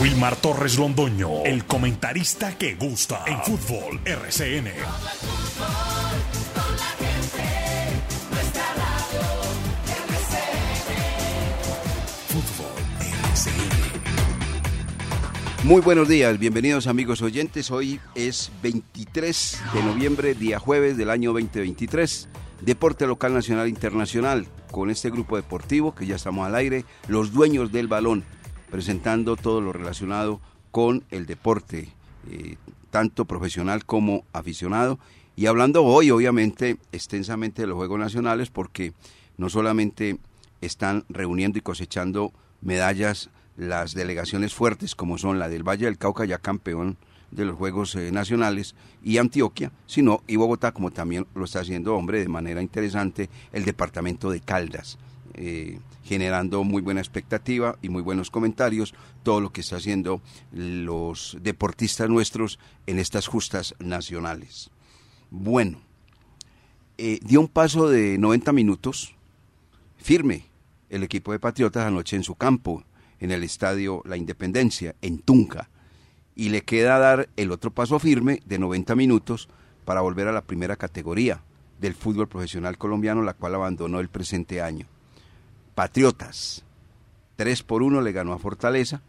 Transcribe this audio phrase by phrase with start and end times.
[0.00, 4.70] Wilmar Torres Londoño, el comentarista que gusta en fútbol RCN.
[15.64, 17.70] Muy buenos días, bienvenidos amigos oyentes.
[17.70, 22.26] Hoy es 23 de noviembre, día jueves del año 2023.
[22.62, 24.46] Deporte local, nacional, internacional.
[24.70, 28.24] Con este grupo deportivo que ya estamos al aire, los dueños del balón,
[28.70, 30.40] presentando todo lo relacionado
[30.70, 31.88] con el deporte,
[32.30, 32.56] eh,
[32.90, 34.98] tanto profesional como aficionado.
[35.36, 38.92] Y hablando hoy, obviamente, extensamente de los Juegos Nacionales, porque
[39.36, 40.18] no solamente
[40.60, 46.24] están reuniendo y cosechando medallas las delegaciones fuertes como son la del Valle del Cauca,
[46.24, 46.96] ya campeón
[47.30, 51.94] de los Juegos eh, Nacionales, y Antioquia, sino y Bogotá, como también lo está haciendo,
[51.94, 54.98] hombre, de manera interesante, el departamento de Caldas,
[55.34, 55.78] eh,
[56.10, 62.10] generando muy buena expectativa y muy buenos comentarios, todo lo que está haciendo los deportistas
[62.10, 64.70] nuestros en estas justas nacionales.
[65.30, 65.78] Bueno,
[66.98, 69.14] eh, dio un paso de 90 minutos,
[69.98, 70.46] firme,
[70.88, 72.82] el equipo de Patriotas anoche en su campo,
[73.20, 75.70] en el estadio La Independencia, en Tunca,
[76.34, 79.48] y le queda dar el otro paso firme de 90 minutos
[79.84, 81.40] para volver a la primera categoría
[81.80, 84.88] del fútbol profesional colombiano, la cual abandonó el presente año.
[85.74, 86.64] Patriotas,
[87.36, 89.02] 3 por 1 le ganó a Fortaleza,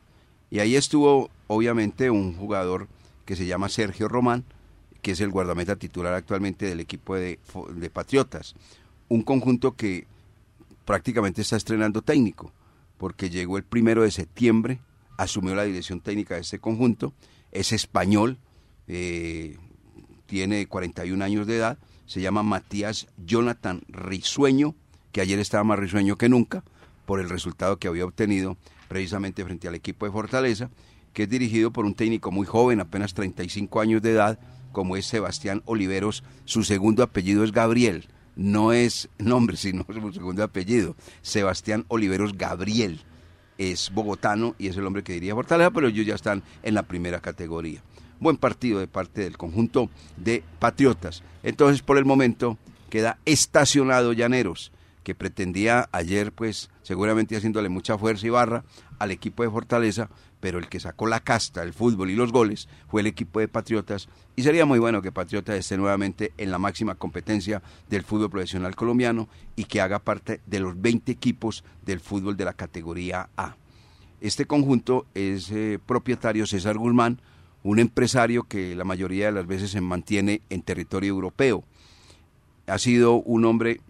[0.50, 2.88] y ahí estuvo obviamente un jugador
[3.26, 4.44] que se llama Sergio Román,
[5.02, 7.40] que es el guardameta titular actualmente del equipo de,
[7.92, 8.56] Patriotas.
[9.08, 10.06] Un conjunto que
[10.86, 12.52] prácticamente está estrenando técnico
[12.98, 14.80] porque llegó el primero de septiembre,
[15.18, 17.14] asumió la dirección técnica de este conjunto,
[17.52, 18.38] es español,
[18.88, 19.58] eh,
[20.28, 24.76] tiene 41 años de edad, se llama Matías Jonathan Risueño,
[25.12, 26.64] que ayer estaba más risueño que nunca,
[27.06, 30.70] por el resultado que había obtenido precisamente frente al equipo de Fortaleza,
[31.14, 34.40] que es dirigido por un técnico muy joven, apenas 35 años de edad,
[34.72, 40.44] como es Sebastián Oliveros, su segundo apellido es Gabriel, no es nombre, sino su segundo
[40.44, 40.96] apellido.
[41.22, 43.02] Sebastián Oliveros Gabriel
[43.58, 46.84] es bogotano y es el hombre que diría Fortaleza, pero ellos ya están en la
[46.84, 47.82] primera categoría.
[48.20, 51.24] Buen partido de parte del conjunto de Patriotas.
[51.44, 52.58] Entonces, por el momento,
[52.90, 54.72] queda estacionado Llaneros,
[55.04, 58.64] que pretendía ayer, pues, seguramente haciéndole mucha fuerza y barra
[59.00, 62.68] al equipo de Fortaleza, pero el que sacó la casta, el fútbol y los goles
[62.88, 66.58] fue el equipo de Patriotas y sería muy bueno que Patriotas esté nuevamente en la
[66.58, 72.00] máxima competencia del fútbol profesional colombiano y que haga parte de los 20 equipos del
[72.00, 73.56] fútbol de la categoría A.
[74.20, 77.20] Este conjunto es eh, propietario César Guzmán,
[77.64, 81.64] un empresario que la mayoría de las veces se mantiene en territorio europeo.
[82.68, 83.82] Ha sido un hombre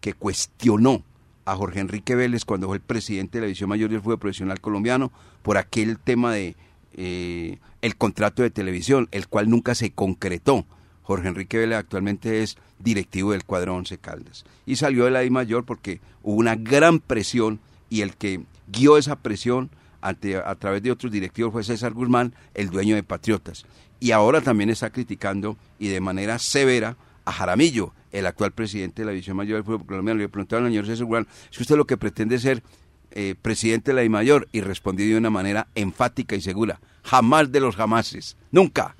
[0.00, 1.02] que cuestionó
[1.44, 4.60] a Jorge Enrique Vélez cuando fue el presidente de la División Mayor del Fútbol Profesional
[4.60, 5.10] Colombiano
[5.42, 6.56] por aquel tema de
[6.94, 10.66] eh, el contrato de televisión, el cual nunca se concretó.
[11.02, 14.44] Jorge Enrique Vélez actualmente es directivo del cuadro Once Caldas.
[14.66, 18.98] Y salió de la Di Mayor porque hubo una gran presión y el que guió
[18.98, 19.70] esa presión
[20.02, 23.64] ante, a través de otros directivos fue César Guzmán, el dueño de Patriotas.
[24.00, 26.96] Y ahora también está criticando y de manera severa
[27.28, 30.18] a Jaramillo, el actual presidente de la División Mayor del Fútbol Colombiano.
[30.18, 32.62] Le preguntaron al señor César Guzmán si usted lo que pretende ser
[33.10, 37.52] eh, presidente de la División Mayor y respondió de una manera enfática y segura, jamás
[37.52, 38.96] de los jamases, nunca.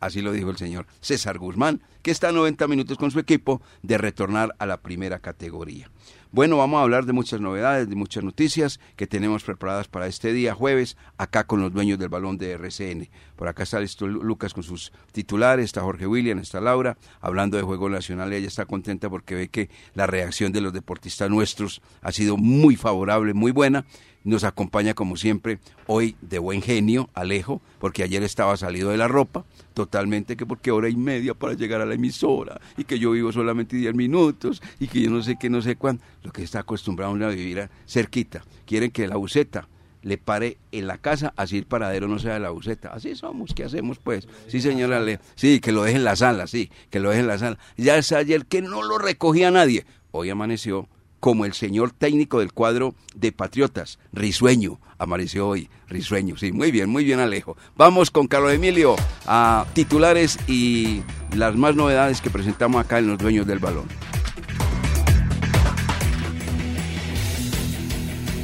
[0.00, 3.62] Así lo dijo el señor César Guzmán, que está a 90 minutos con su equipo
[3.82, 5.88] de retornar a la primera categoría.
[6.30, 10.34] Bueno, vamos a hablar de muchas novedades, de muchas noticias que tenemos preparadas para este
[10.34, 13.08] día jueves, acá con los dueños del balón de RCN.
[13.34, 17.88] Por acá está Lucas con sus titulares, está Jorge William, está Laura, hablando de Juego
[17.88, 18.30] Nacional.
[18.34, 22.76] Ella está contenta porque ve que la reacción de los deportistas nuestros ha sido muy
[22.76, 23.86] favorable, muy buena
[24.24, 29.08] nos acompaña como siempre hoy de buen genio, Alejo, porque ayer estaba salido de la
[29.08, 33.12] ropa, totalmente que porque hora y media para llegar a la emisora y que yo
[33.12, 36.42] vivo solamente 10 minutos y que yo no sé qué, no sé cuándo, lo que
[36.42, 38.44] está acostumbrado a vivir cerquita.
[38.66, 39.68] Quieren que la buceta
[40.02, 42.90] le pare en la casa, así el paradero no sea de la buceta.
[42.90, 44.28] Así somos, ¿qué hacemos pues?
[44.46, 47.26] Sí, señora Alejo, sí, que lo deje en la sala, sí, que lo deje en
[47.26, 47.58] la sala.
[47.76, 49.86] Ya es ayer que no lo recogía nadie.
[50.10, 50.88] Hoy amaneció
[51.20, 56.90] como el señor técnico del cuadro de Patriotas, Risueño, amaneció hoy, Risueño, sí, muy bien,
[56.90, 57.56] muy bien Alejo.
[57.76, 61.02] Vamos con Carlos Emilio a titulares y
[61.34, 63.86] las más novedades que presentamos acá en Los Dueños del Balón.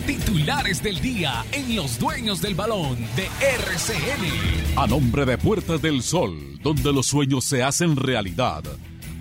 [0.07, 4.79] Titulares del día en Los Dueños del Balón de RCN.
[4.79, 8.63] A nombre de Puertas del Sol, donde los sueños se hacen realidad.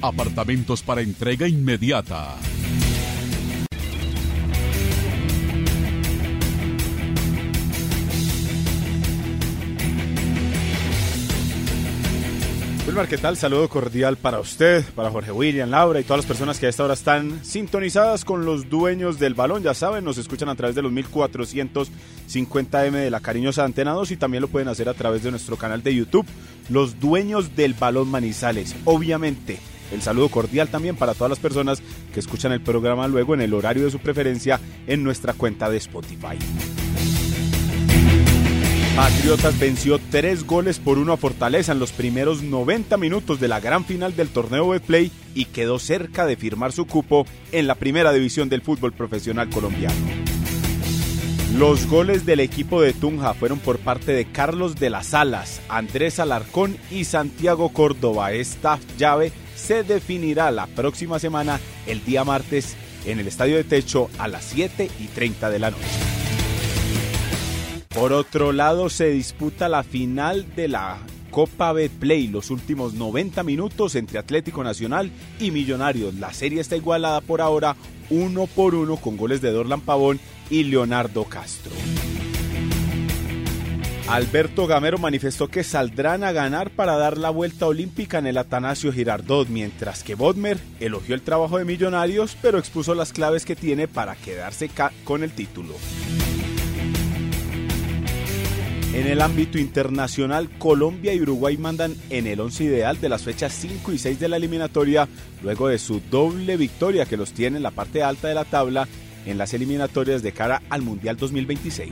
[0.02, 2.36] Apartamentos para entrega inmediata.
[12.94, 13.36] Wilmar.
[13.36, 16.84] Saludo cordial para usted, para Jorge William, Laura y todas las personas que a esta
[16.84, 19.64] hora están sintonizadas con los dueños del balón.
[19.64, 24.18] Ya saben, nos escuchan a través de los 1450M de la cariñosa Antena 2 y
[24.18, 26.28] también lo pueden hacer a través de nuestro canal de YouTube,
[26.70, 28.76] Los Dueños del Balón Manizales.
[28.86, 29.58] Obviamente,
[29.92, 31.82] el saludo cordial también para todas las personas
[32.14, 35.78] que escuchan el programa luego en el horario de su preferencia en nuestra cuenta de
[35.78, 36.38] Spotify.
[38.96, 43.60] Patriotas venció tres goles por uno a Fortaleza en los primeros 90 minutos de la
[43.60, 48.14] gran final del torneo Betplay y quedó cerca de firmar su cupo en la primera
[48.14, 49.96] división del fútbol profesional colombiano.
[51.58, 56.20] Los goles del equipo de Tunja fueron por parte de Carlos de las Alas, Andrés
[56.20, 58.32] Alarcón y Santiago Córdoba.
[58.34, 62.76] Esta llave se definirá la próxima semana, el día martes,
[63.08, 66.13] en el Estadio de Techo a las 7 y 30 de la noche.
[67.94, 70.98] Por otro lado, se disputa la final de la
[71.30, 76.16] Copa Betplay, los últimos 90 minutos entre Atlético Nacional y Millonarios.
[76.16, 77.76] La serie está igualada por ahora
[78.10, 80.20] uno por uno con goles de Dorlan Pavón
[80.50, 81.72] y Leonardo Castro.
[84.08, 88.92] Alberto Gamero manifestó que saldrán a ganar para dar la vuelta olímpica en el Atanasio
[88.92, 93.88] Girardot, mientras que Bodmer elogió el trabajo de Millonarios, pero expuso las claves que tiene
[93.88, 94.70] para quedarse
[95.04, 95.76] con el título.
[98.94, 103.52] En el ámbito internacional, Colombia y Uruguay mandan en el once ideal de las fechas
[103.52, 105.08] 5 y 6 de la eliminatoria,
[105.42, 108.88] luego de su doble victoria que los tiene en la parte alta de la tabla
[109.26, 111.90] en las eliminatorias de cara al Mundial 2026.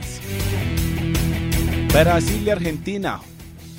[1.92, 3.20] Brasil y Argentina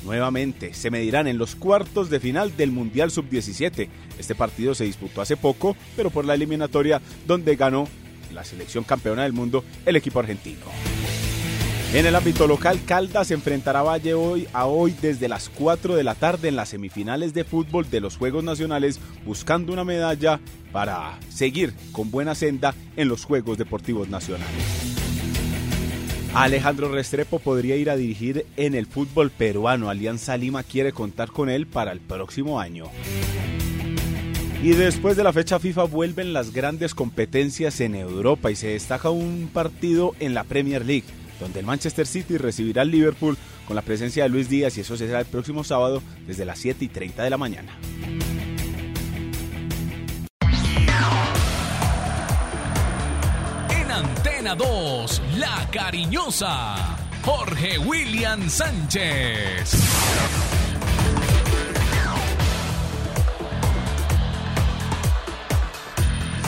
[0.04, 3.88] nuevamente se medirán en los cuartos de final del Mundial Sub-17.
[4.20, 7.88] Este partido se disputó hace poco, pero por la eliminatoria donde ganó
[8.34, 10.66] la selección campeona del mundo el equipo argentino.
[11.94, 16.04] En el ámbito local, Caldas enfrentará a Valle hoy a hoy desde las 4 de
[16.04, 20.40] la tarde en las semifinales de fútbol de los Juegos Nacionales, buscando una medalla
[20.72, 24.50] para seguir con buena senda en los Juegos Deportivos Nacionales.
[26.34, 29.92] Alejandro Restrepo podría ir a dirigir en el fútbol peruano.
[29.92, 32.86] Alianza Lima quiere contar con él para el próximo año.
[34.64, 39.12] Y después de la fecha FIFA vuelven las grandes competencias en Europa y se destaca
[39.12, 41.06] un partido en la Premier League
[41.40, 43.38] donde el Manchester City recibirá al Liverpool
[43.68, 46.86] con la presencia de Luis Díaz y eso será el próximo sábado desde las 7
[46.86, 47.78] y 30 de la mañana.
[53.70, 59.72] En Antena 2, La Cariñosa, Jorge William Sánchez.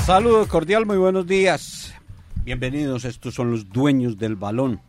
[0.06, 1.85] Saludos cordial, muy buenos días.
[2.46, 4.80] Bienvenidos, estos son los dueños del balón.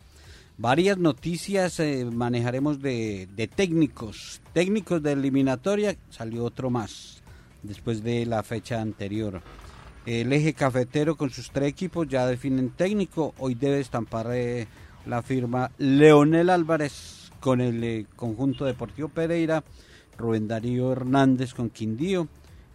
[0.59, 4.41] Varias noticias eh, manejaremos de, técnicos.
[4.53, 7.23] Técnicos de eliminatoria, salió otro más
[7.63, 9.41] después de la fecha anterior.
[10.05, 13.33] El eje cafetero con sus tres equipos ya definen técnico.
[13.39, 14.67] Hoy debe estampar eh,
[15.07, 19.63] la firma Leonel Álvarez con el eh, conjunto deportivo Pereira,
[20.15, 22.27] Rubén Darío Hernández con Quindío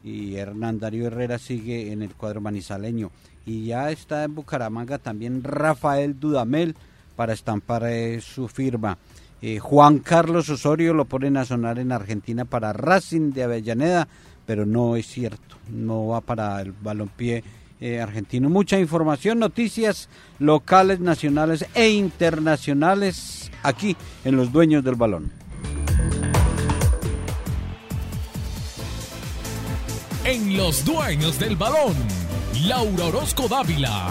[0.02, 3.12] y Hernán Darío Herrera sigue en el cuadro manizaleño
[3.46, 6.76] y ya está en Bucaramanga también Rafael Dudamel
[7.16, 8.98] para estampar eh, su firma.
[9.40, 14.06] Eh, Juan Carlos Osorio lo ponen a sonar en Argentina para Racing de Avellaneda,
[14.46, 17.42] pero no es cierto, no va para el balompié
[17.80, 18.48] eh, argentino.
[18.48, 20.08] Mucha información, noticias
[20.38, 25.32] locales, nacionales e internacionales aquí en Los Dueños del Balón.
[30.24, 32.21] En Los Dueños del Balón
[32.60, 34.10] Laura Orozco Dávila.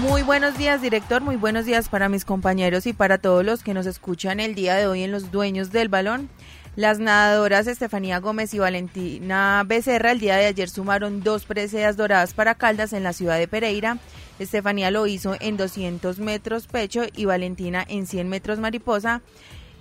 [0.00, 1.22] Muy buenos días, director.
[1.22, 4.76] Muy buenos días para mis compañeros y para todos los que nos escuchan el día
[4.76, 6.28] de hoy en Los Dueños del Balón.
[6.76, 12.32] Las nadadoras Estefanía Gómez y Valentina Becerra el día de ayer sumaron dos preseas doradas
[12.32, 13.98] para Caldas en la ciudad de Pereira.
[14.38, 19.20] Estefanía lo hizo en 200 metros pecho y Valentina en 100 metros mariposa.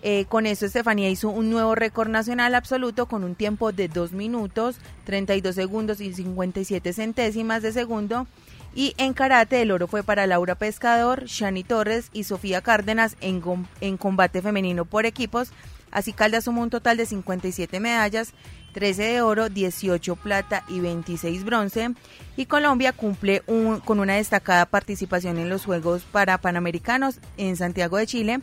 [0.05, 4.11] Eh, con eso, Estefanía hizo un nuevo récord nacional absoluto con un tiempo de 2
[4.11, 8.27] minutos, 32 segundos y 57 centésimas de segundo.
[8.75, 13.41] Y en karate el oro fue para Laura Pescador, Shani Torres y Sofía Cárdenas en,
[13.79, 15.51] en combate femenino por equipos.
[15.89, 18.33] Así Caldas sumó un total de 57 medallas,
[18.73, 21.91] 13 de oro, 18 plata y 26 bronce.
[22.35, 27.95] Y Colombia cumple un, con una destacada participación en los Juegos para Panamericanos en Santiago
[27.95, 28.41] de Chile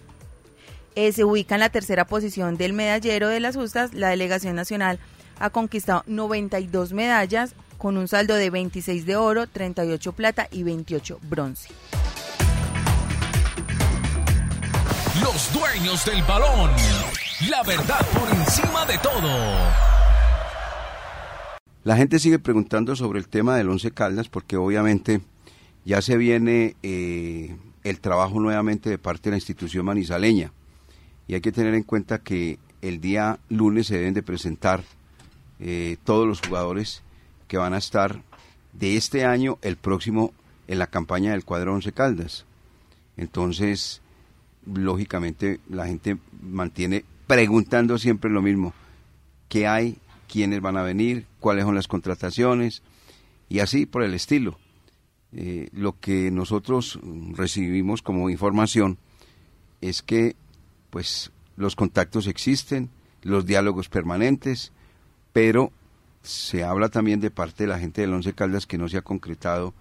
[0.95, 3.95] eh, se ubica en la tercera posición del medallero de las justas.
[3.95, 4.99] La delegación nacional
[5.39, 11.19] ha conquistado 92 medallas con un saldo de 26 de oro, 38 plata y 28
[11.23, 11.69] bronce.
[15.23, 16.71] Los dueños del balón.
[17.49, 19.29] La verdad por encima de todo.
[21.85, 25.23] La gente sigue preguntando sobre el tema del Once Caldas porque obviamente
[25.87, 30.53] ya se viene eh, el trabajo nuevamente de parte de la institución manizaleña
[31.31, 34.83] y hay que tener en cuenta que el día lunes se deben de presentar
[35.61, 37.05] eh, todos los jugadores
[37.47, 38.21] que van a estar
[38.73, 40.35] de este año el próximo
[40.67, 42.47] en la campaña del cuadro Once Caldas.
[43.17, 44.03] Entonces,
[44.67, 48.75] lógicamente, la gente mantiene preguntando siempre lo mismo.
[49.49, 49.99] ¿Qué hay?
[50.27, 51.27] ¿Quiénes van a venir?
[51.39, 52.83] ¿Cuáles son las contrataciones?
[53.49, 54.59] Y así por el estilo.
[55.31, 56.99] Eh, lo que nosotros
[57.37, 58.99] recibimos como información
[59.81, 60.35] es que
[60.91, 62.91] pues los contactos existen,
[63.23, 64.73] los diálogos permanentes,
[65.33, 65.73] pero
[66.23, 69.03] se habla también de parte de la gente del Once Caldas que no se ha
[69.03, 69.73] concretado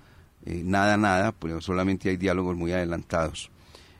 [0.46, 3.50] eh, nada, nada, pero solamente hay diálogos muy adelantados.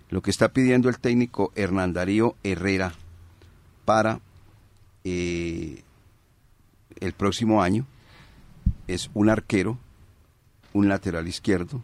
[0.10, 2.94] Lo que está pidiendo el técnico Hernán Darío Herrera
[3.86, 4.22] para
[5.04, 5.84] eh,
[7.00, 7.86] el próximo año
[8.88, 9.78] es un arquero,
[10.74, 11.84] un lateral izquierdo,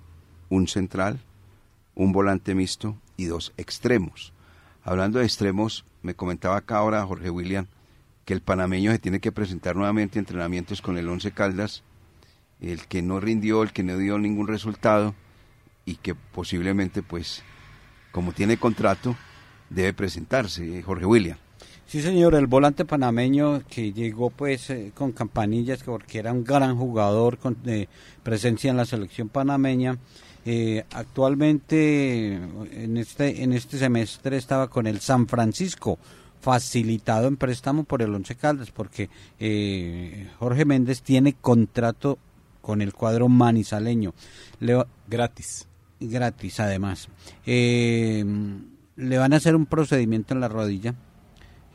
[0.49, 1.19] un central,
[1.93, 4.33] un volante mixto y dos extremos.
[4.85, 7.65] Hablando de extremos, me comentaba acá ahora Jorge William
[8.23, 11.81] que el panameño se tiene que presentar nuevamente entrenamientos con el Once Caldas,
[12.61, 15.15] el que no rindió, el que no dio ningún resultado
[15.85, 17.41] y que posiblemente pues
[18.11, 19.15] como tiene contrato
[19.71, 21.37] debe presentarse, Jorge William.
[21.87, 26.77] Sí, señor, el volante panameño que llegó pues eh, con campanillas porque era un gran
[26.77, 27.87] jugador con eh,
[28.21, 29.97] presencia en la selección panameña.
[30.45, 35.97] Eh, actualmente en este en este semestre estaba con el San Francisco
[36.39, 39.09] facilitado en préstamo por el Once Caldas porque
[40.37, 42.19] Jorge Méndez tiene contrato
[42.61, 44.13] con el cuadro manizaleño.
[45.07, 45.67] gratis.
[45.99, 47.09] Gratis además.
[47.45, 50.93] le van a hacer un procedimiento en la rodilla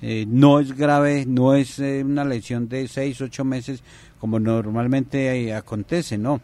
[0.02, 3.82] eh, no es grave, no es eh, una lesión de 6, 8 meses
[4.18, 6.40] como normalmente eh, acontece, no.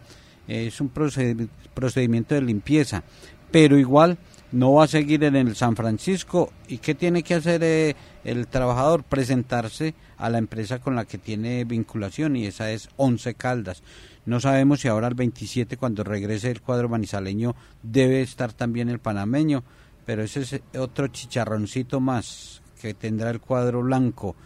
[0.49, 3.03] Es un procedimiento de limpieza,
[3.51, 4.19] pero igual
[4.53, 6.53] no va a seguir en el San Francisco.
[6.69, 9.05] ¿Y qué tiene que hacer el trabajador?
[9.05, 13.83] Presentarse a la empresa con la que tiene vinculación y esa es Once Caldas.
[14.25, 18.99] No sabemos si ahora el 27 cuando regrese el cuadro manizaleño debe estar también el
[18.99, 19.63] panameño,
[20.05, 24.37] pero ese es otro chicharroncito más que tendrá el cuadro blanco,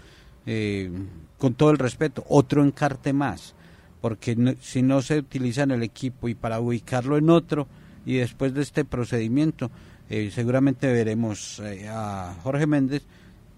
[0.47, 0.91] eh,
[1.39, 3.55] con todo el respeto, otro encarte más,
[4.01, 7.67] porque si no se utiliza en el equipo y para ubicarlo en otro,
[8.07, 9.71] y después de este procedimiento,
[10.09, 13.03] eh, seguramente veremos eh, a Jorge Méndez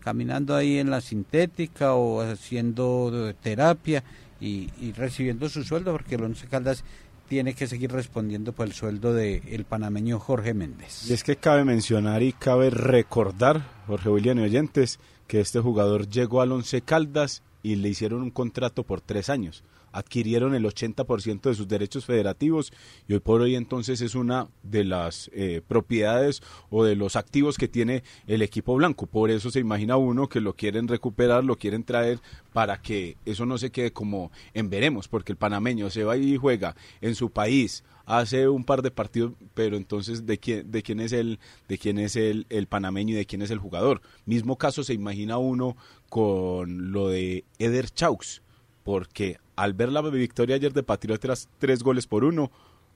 [0.00, 4.02] caminando ahí en la sintética o haciendo terapia
[4.40, 6.82] y, recibiendo su sueldo, porque el Once Caldas
[7.28, 11.08] tiene que seguir respondiendo por el sueldo del el panameño Jorge Méndez.
[11.08, 16.08] Y es que cabe mencionar y cabe recordar, Jorge William y oyentes, que este jugador
[16.08, 21.42] llegó al Once Caldas y le hicieron un contrato por tres años adquirieron el 80%
[21.42, 22.72] de sus derechos federativos
[23.08, 27.56] y hoy por hoy entonces es una de las eh, propiedades o de los activos
[27.58, 29.06] que tiene el equipo blanco.
[29.06, 32.20] Por eso se imagina uno que lo quieren recuperar, lo quieren traer
[32.52, 36.36] para que eso no se quede como en veremos, porque el panameño se va y
[36.36, 41.00] juega en su país hace un par de partidos, pero entonces de quién, de quién
[41.00, 44.02] es el, de quién es el, el panameño y de quién es el jugador.
[44.26, 45.76] Mismo caso se imagina uno
[46.08, 48.41] con lo de Eder Chaux,
[48.82, 52.50] porque al ver la victoria ayer de Patriotas tres goles por uno,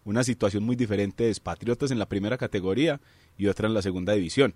[0.04, 3.00] una situación muy diferente es Patriotas en la primera categoría
[3.36, 4.54] y otra en la segunda división.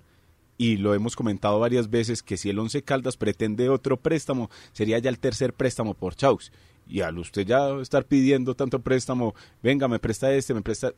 [0.57, 4.99] Y lo hemos comentado varias veces que si el Once Caldas pretende otro préstamo, sería
[4.99, 6.53] ya el tercer préstamo por Chaux.
[6.87, 10.93] Y al usted ya estar pidiendo tanto préstamo, venga, me presta este, me presta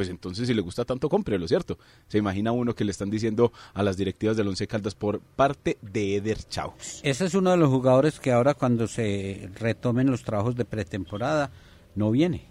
[0.00, 1.78] pues entonces si le gusta tanto, cómprelo, ¿cierto?
[2.08, 5.76] Se imagina uno que le están diciendo a las directivas del Once Caldas por parte
[5.82, 7.00] de Eder Chaus.
[7.02, 11.50] Ese es uno de los jugadores que ahora cuando se retomen los trabajos de pretemporada
[11.96, 12.46] no viene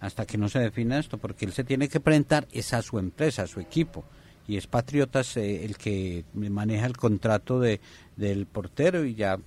[0.00, 2.98] hasta que no se defina esto, porque él se tiene que presentar es a su
[2.98, 4.04] empresa, a su equipo
[4.46, 7.80] y es Patriotas eh, el que maneja el contrato de,
[8.16, 9.38] del portero y ya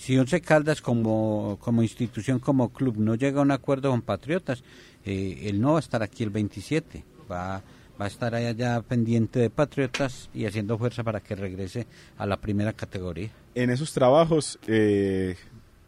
[0.00, 4.64] si Once Caldas como, como institución, como club no llega a un acuerdo con Patriotas,
[5.04, 7.62] eh, él no va a estar aquí el 27, va,
[8.00, 12.38] va a estar allá pendiente de Patriotas y haciendo fuerza para que regrese a la
[12.38, 13.30] primera categoría.
[13.54, 15.36] En esos trabajos eh,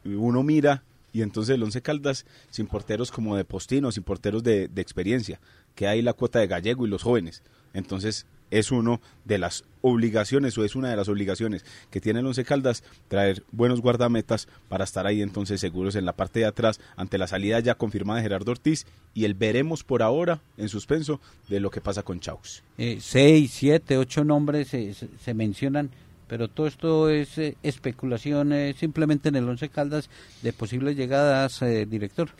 [0.04, 0.82] uno mira
[1.14, 5.40] y entonces el Once Caldas sin porteros como de postino, sin porteros de, de experiencia,
[5.74, 7.42] que hay la cuota de gallego y los jóvenes.
[7.72, 12.26] Entonces es uno de las obligaciones o es una de las obligaciones que tiene el
[12.26, 16.78] Once Caldas traer buenos guardametas para estar ahí entonces seguros en la parte de atrás
[16.96, 21.20] ante la salida ya confirmada de Gerardo Ortiz y el veremos por ahora en suspenso
[21.48, 22.62] de lo que pasa con Chaus.
[22.76, 25.90] Eh, seis, siete, ocho nombres se, mencionan
[26.28, 30.10] pero todo esto es eh, especulación eh, simplemente en el Once Caldas
[30.42, 32.30] de posibles llegadas, director.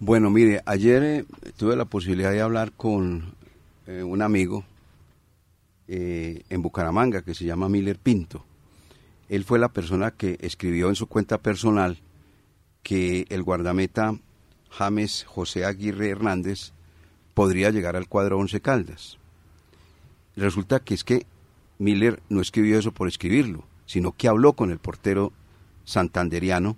[0.00, 1.24] Bueno, mire, ayer
[1.56, 3.34] tuve la posibilidad de hablar con
[3.86, 4.64] un amigo
[5.92, 8.44] eh, en Bucaramanga que se llama Miller Pinto.
[9.28, 11.98] Él fue la persona que escribió en su cuenta personal
[12.84, 14.14] que el guardameta
[14.70, 16.70] James José Aguirre Hernández
[17.34, 19.18] podría llegar al cuadro Once Caldas.
[20.36, 21.26] Resulta que es que
[21.78, 25.32] Miller no escribió eso por escribirlo, sino que habló con el portero
[25.82, 26.76] santanderiano,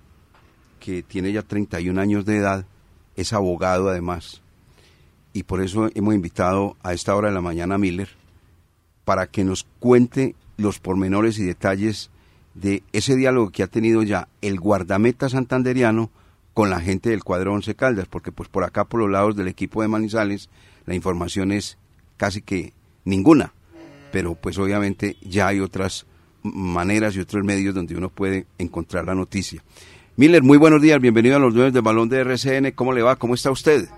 [0.81, 2.64] que tiene ya 31 años de edad,
[3.16, 4.40] es abogado además,
[5.35, 8.22] y por eso hemos invitado a esta hora de la mañana a Miller
[9.04, 12.11] para que nos cuente los pormenores y detalles
[12.54, 16.11] de ese diálogo que ha tenido ya el guardameta santanderiano
[16.54, 19.49] con la gente del cuadro Once Caldas, porque pues por acá por los lados del
[19.49, 20.50] equipo de Manizales
[20.87, 21.78] la información es
[22.16, 22.73] casi que
[23.04, 23.52] ninguna,
[24.11, 26.06] pero pues obviamente ya hay otras
[26.42, 29.62] maneras y otros medios donde uno puede encontrar la noticia.
[30.16, 33.16] Miller, muy buenos días, bienvenido a los dueños del balón de RCN, ¿cómo le va?
[33.16, 33.88] ¿Cómo está usted?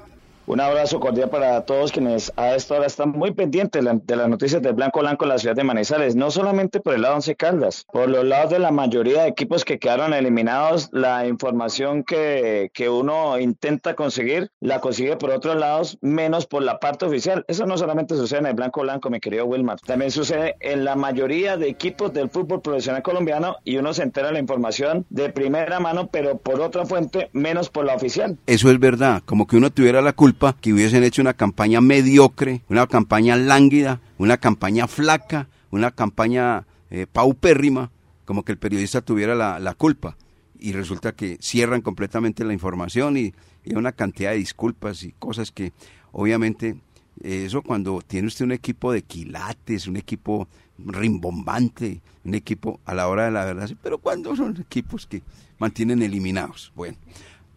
[0.46, 4.60] Un abrazo cordial para todos quienes a esta hora están muy pendientes de, las noticias
[4.60, 7.86] del Blanco Blanco en la ciudad de Manizales, no solamente por el lado Once Caldas,
[7.90, 12.90] por los lados de la mayoría de equipos que quedaron eliminados, la información que, que
[12.90, 17.46] uno intenta conseguir la consigue por otros lados, menos por la parte oficial.
[17.48, 20.94] Eso no solamente sucede en el Blanco Blanco, mi querido Wilmar, también sucede en la
[20.94, 25.80] mayoría de equipos del fútbol profesional colombiano y uno se entera la información de primera
[25.80, 28.36] mano, pero por otra fuente, menos por la oficial.
[28.44, 32.62] Eso es verdad, como que uno tuviera la culpa que hubiesen hecho una campaña mediocre,
[32.68, 37.90] una campaña lánguida, una campaña flaca, una campaña eh, paupérrima,
[38.24, 40.16] como que el periodista tuviera la, culpa.
[40.58, 45.50] Y resulta que cierran completamente la información y, y, una cantidad de disculpas y cosas
[45.50, 45.72] que
[46.12, 46.76] obviamente
[47.22, 50.48] eh, eso cuando tiene usted un equipo de quilates, un equipo
[50.78, 55.22] rimbombante, un equipo a la hora de la verdad, pero cuando son equipos que
[55.58, 56.72] mantienen eliminados.
[56.74, 56.96] Bueno,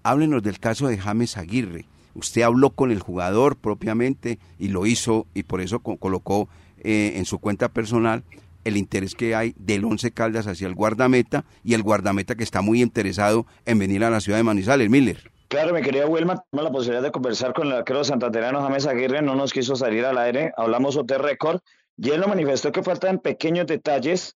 [0.04, 1.86] háblenos del caso de James Aguirre
[2.18, 6.50] Usted habló con el jugador propiamente y lo hizo y por eso colocó
[6.80, 8.24] eh, en su cuenta personal
[8.64, 12.62] el interés que hay del Once Caldas hacia el guardameta y el guardameta que está
[12.62, 15.32] muy interesado en venir a la ciudad de Manizales, Miller.
[15.48, 19.22] Claro, mi querida Wilma, tuvimos la posibilidad de conversar con el arquero santanderano James Aguirre,
[19.22, 21.62] no nos quiso salir al aire, hablamos de récord,
[21.96, 24.36] y él lo manifestó que faltan pequeños detalles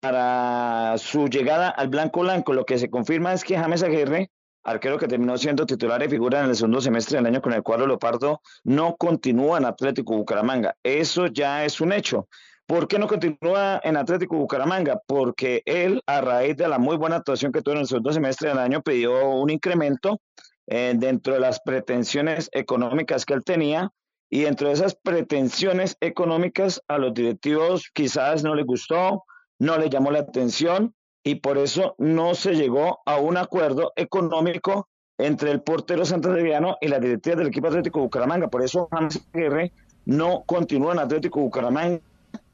[0.00, 2.54] para su llegada al blanco blanco.
[2.54, 4.30] Lo que se confirma es que James Aguirre
[4.68, 7.62] arquero que terminó siendo titular y figura en el segundo semestre del año con el
[7.62, 10.76] cuadro Leopardo, no continúa en Atlético Bucaramanga.
[10.82, 12.28] Eso ya es un hecho.
[12.66, 15.00] ¿Por qué no continúa en Atlético Bucaramanga?
[15.06, 18.50] Porque él, a raíz de la muy buena actuación que tuvo en el segundo semestre
[18.50, 20.20] del año, pidió un incremento
[20.66, 23.90] eh, dentro de las pretensiones económicas que él tenía.
[24.30, 29.24] Y dentro de esas pretensiones económicas, a los directivos quizás no les gustó,
[29.58, 30.94] no le llamó la atención
[31.28, 34.88] y por eso no se llegó a un acuerdo económico
[35.18, 38.48] entre el portero santanderiano y la directiva del equipo Atlético Bucaramanga.
[38.48, 39.70] Por eso James Aguirre
[40.06, 42.00] no continúa en Atlético Bucaramanga.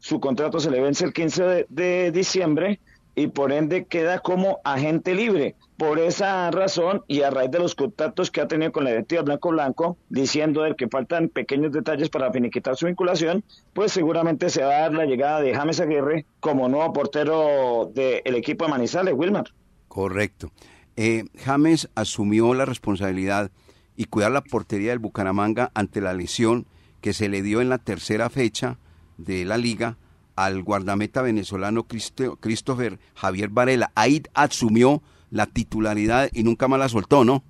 [0.00, 2.80] Su contrato se le vence el 15 de diciembre
[3.14, 5.56] y por ende queda como agente libre.
[5.76, 9.22] Por esa razón y a raíz de los contactos que ha tenido con la directiva
[9.22, 14.76] Blanco Blanco, diciendo que faltan pequeños detalles para finiquitar su vinculación, pues seguramente se va
[14.76, 19.52] a dar la llegada de James Aguirre como nuevo portero del equipo de Manizales, Wilmar.
[19.88, 20.52] Correcto.
[20.96, 23.50] Eh, James asumió la responsabilidad
[23.96, 26.66] y cuidar la portería del Bucaramanga ante la lesión
[27.00, 28.78] que se le dio en la tercera fecha
[29.18, 29.98] de la liga
[30.36, 33.92] al guardameta venezolano Christopher Javier Varela.
[33.94, 37.44] Ahí asumió la titularidad y nunca más la soltó, ¿no?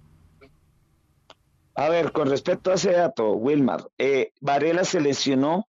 [1.75, 5.69] A ver, con respecto a ese dato, Wilmar, eh, Varela se lesionó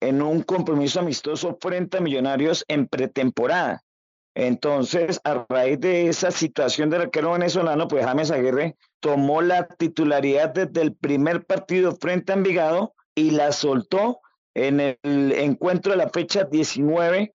[0.00, 3.82] en un compromiso amistoso frente a Millonarios en pretemporada.
[4.34, 10.50] Entonces, a raíz de esa situación del arquero venezolano, pues James Aguirre tomó la titularidad
[10.50, 14.20] desde el primer partido frente a Envigado y la soltó
[14.66, 17.32] en el encuentro de la fecha 19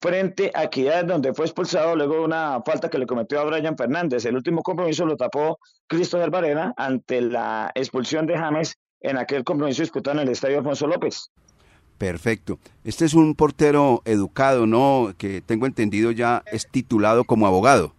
[0.00, 3.76] frente a Equidad, donde fue expulsado luego de una falta que le cometió a Brian
[3.76, 4.24] Fernández.
[4.26, 9.82] El último compromiso lo tapó Cristóbal Varela ante la expulsión de James en aquel compromiso
[9.82, 11.30] disputado en el Estadio Alfonso López.
[11.98, 12.58] Perfecto.
[12.84, 15.14] Este es un portero educado, ¿no?
[15.16, 17.94] Que tengo entendido ya es titulado como abogado.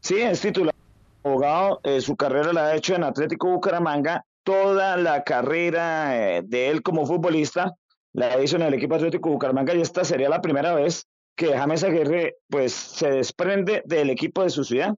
[0.00, 0.76] Sí, es titulado
[1.22, 1.80] como abogado.
[1.84, 6.82] Eh, su carrera la ha hecho en Atlético Bucaramanga toda la carrera eh, de él
[6.82, 7.74] como futbolista
[8.14, 11.06] la hizo en el equipo Atlético Bucaramanga y esta sería la primera vez
[11.36, 14.94] que James Aguirre pues se desprende del equipo de su ciudad.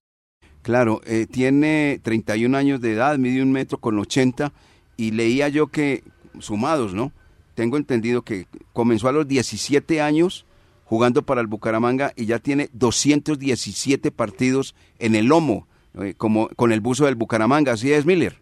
[0.63, 4.53] Claro, eh, tiene 31 años de edad, mide un metro con 80
[4.97, 6.05] y leía yo que,
[6.39, 7.11] sumados, ¿no?
[7.57, 10.47] Tengo entendido que comenzó a los 17 años
[10.85, 15.67] jugando para el Bucaramanga y ya tiene 217 partidos en el lomo,
[16.01, 17.73] eh, como con el buzo del Bucaramanga.
[17.73, 18.39] ¿Así es, Miller?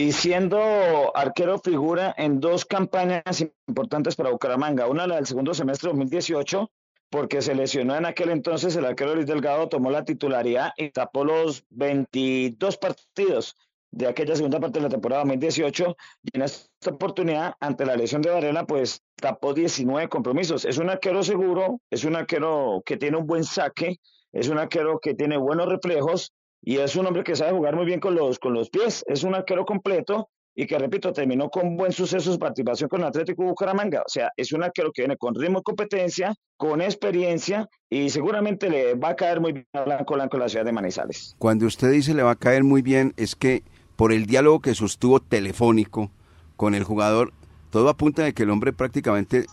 [0.00, 5.88] Y siendo arquero figura en dos campañas importantes para Bucaramanga, una la del segundo semestre
[5.88, 6.70] de 2018,
[7.10, 11.26] porque se lesionó en aquel entonces el arquero Luis Delgado, tomó la titularidad y tapó
[11.26, 13.56] los 22 partidos
[13.90, 18.22] de aquella segunda parte de la temporada 2018 y en esta oportunidad, ante la lesión
[18.22, 20.64] de Varela, pues tapó 19 compromisos.
[20.64, 23.98] Es un arquero seguro, es un arquero que tiene un buen saque,
[24.32, 27.86] es un arquero que tiene buenos reflejos y es un hombre que sabe jugar muy
[27.86, 29.04] bien con los, con los pies.
[29.08, 33.06] Es un arquero completo y que, repito, terminó con buen suceso su participación con el
[33.06, 34.00] Atlético Bucaramanga.
[34.00, 38.68] O sea, es un arquero que viene con ritmo y competencia, con experiencia y seguramente
[38.68, 41.34] le va a caer muy bien a Blanco Blanco en la ciudad de Manizales.
[41.38, 43.62] Cuando usted dice le va a caer muy bien, es que
[43.96, 46.10] por el diálogo que sostuvo telefónico
[46.56, 47.32] con el jugador,
[47.70, 49.46] todo apunta de que el hombre prácticamente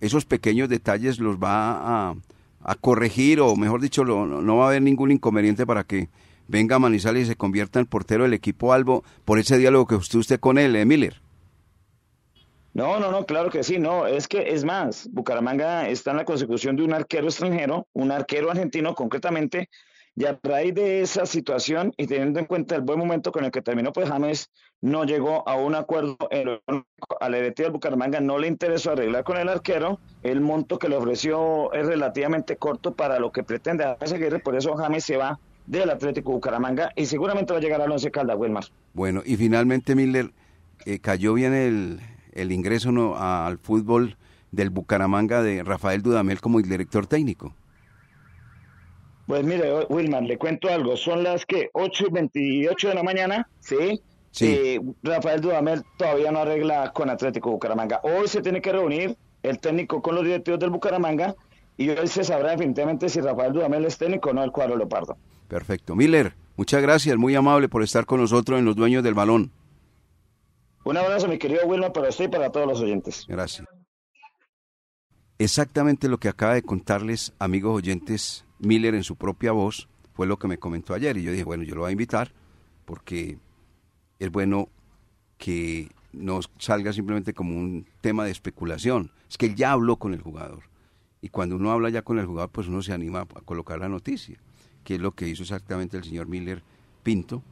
[0.00, 2.14] esos pequeños detalles los va a,
[2.62, 6.08] a corregir o mejor dicho, lo, no va a haber ningún inconveniente para que
[6.48, 10.18] venga Manizales y se convierta en portero del equipo Albo por ese diálogo que usted,
[10.18, 11.20] usted con él, Miller.
[12.74, 16.24] No, no, no, claro que sí, no, es que es más, Bucaramanga está en la
[16.24, 19.68] consecución de un arquero extranjero, un arquero argentino concretamente,
[20.18, 23.52] y a raíz de esa situación y teniendo en cuenta el buen momento con el
[23.52, 26.60] que terminó, pues James no llegó a un acuerdo en
[27.20, 30.88] a la directiva del Bucaramanga, no le interesó arreglar con el arquero, el monto que
[30.88, 35.38] le ofreció es relativamente corto para lo que pretende James por eso James se va
[35.68, 38.64] del Atlético Bucaramanga y seguramente va a llegar al Once Caldas, Wilmar.
[38.94, 40.30] Bueno, y finalmente Miller
[40.86, 42.00] eh, cayó bien el,
[42.32, 43.16] el ingreso ¿no?
[43.16, 44.16] al fútbol
[44.50, 47.54] del Bucaramanga de Rafael Dudamel como director técnico.
[49.26, 50.96] Pues mire, Wilmar, le cuento algo.
[50.96, 54.00] Son las que 8 y 28 de la mañana, ¿sí?
[54.30, 54.46] Sí.
[54.46, 58.00] Eh, Rafael Dudamel todavía no arregla con Atlético Bucaramanga.
[58.02, 61.34] Hoy se tiene que reunir el técnico con los directivos del Bucaramanga
[61.76, 65.18] y hoy se sabrá definitivamente si Rafael Dudamel es técnico o no del cuadro Leopardo.
[65.48, 65.96] Perfecto.
[65.96, 69.50] Miller, muchas gracias, muy amable por estar con nosotros en Los Dueños del Balón.
[70.84, 73.24] Un abrazo, mi querido Wilmar, para usted y para todos los oyentes.
[73.26, 73.66] Gracias.
[75.38, 80.38] Exactamente lo que acaba de contarles, amigos oyentes, Miller en su propia voz, fue lo
[80.38, 81.16] que me comentó ayer.
[81.16, 82.32] Y yo dije, bueno, yo lo voy a invitar
[82.84, 83.38] porque
[84.18, 84.68] es bueno
[85.38, 89.12] que no salga simplemente como un tema de especulación.
[89.30, 90.64] Es que él ya habló con el jugador.
[91.20, 93.88] Y cuando uno habla ya con el jugador, pues uno se anima a colocar la
[93.88, 94.38] noticia
[94.84, 96.62] que es lo que hizo exactamente el señor Miller
[97.02, 97.42] Pinto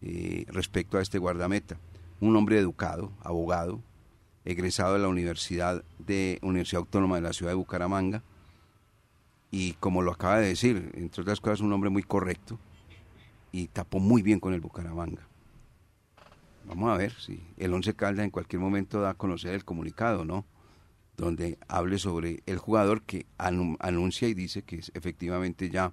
[0.00, 1.78] eh, respecto a este guardameta.
[2.20, 3.80] Un hombre educado, abogado,
[4.44, 8.22] egresado de la Universidad, de Universidad Autónoma de la Ciudad de Bucaramanga,
[9.50, 12.58] y como lo acaba de decir, entre otras cosas, un hombre muy correcto,
[13.52, 15.28] y tapó muy bien con el Bucaramanga.
[16.64, 20.24] Vamos a ver si el Once Caldas en cualquier momento da a conocer el comunicado,
[20.24, 20.46] ¿no?
[21.16, 25.92] Donde hable sobre el jugador que anuncia y dice que efectivamente ya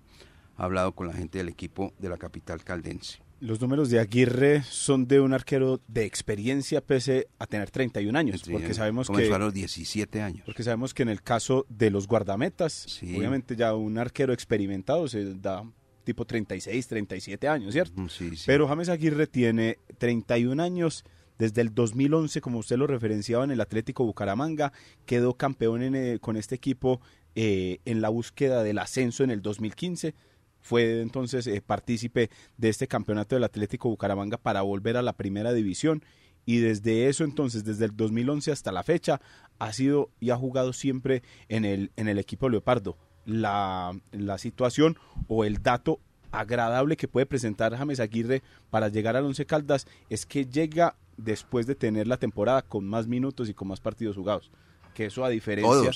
[0.59, 3.19] ha hablado con la gente del equipo de la capital caldense.
[3.39, 8.43] Los números de Aguirre son de un arquero de experiencia pese a tener 31 años,
[8.51, 10.43] porque sabemos que a los 17 años.
[10.45, 15.35] Porque sabemos que en el caso de los guardametas, obviamente ya un arquero experimentado se
[15.35, 15.63] da
[16.03, 18.09] tipo 36, 37 años, ¿cierto?
[18.09, 18.43] Sí, sí.
[18.45, 21.05] Pero James Aguirre tiene 31 años
[21.37, 24.73] desde el 2011, como usted lo referenciaba en el Atlético Bucaramanga,
[25.05, 26.99] quedó campeón eh, con este equipo
[27.35, 30.13] eh, en la búsqueda del ascenso en el 2015
[30.61, 35.53] fue entonces eh, partícipe de este campeonato del Atlético Bucaramanga para volver a la primera
[35.53, 36.03] división
[36.45, 39.21] y desde eso entonces, desde el 2011 hasta la fecha,
[39.59, 42.97] ha sido y ha jugado siempre en el, en el equipo Leopardo.
[43.25, 45.99] La, la situación o el dato
[46.31, 48.41] agradable que puede presentar James Aguirre
[48.71, 53.05] para llegar al Once Caldas es que llega después de tener la temporada con más
[53.05, 54.49] minutos y con más partidos jugados.
[54.95, 55.91] Que eso a diferencia...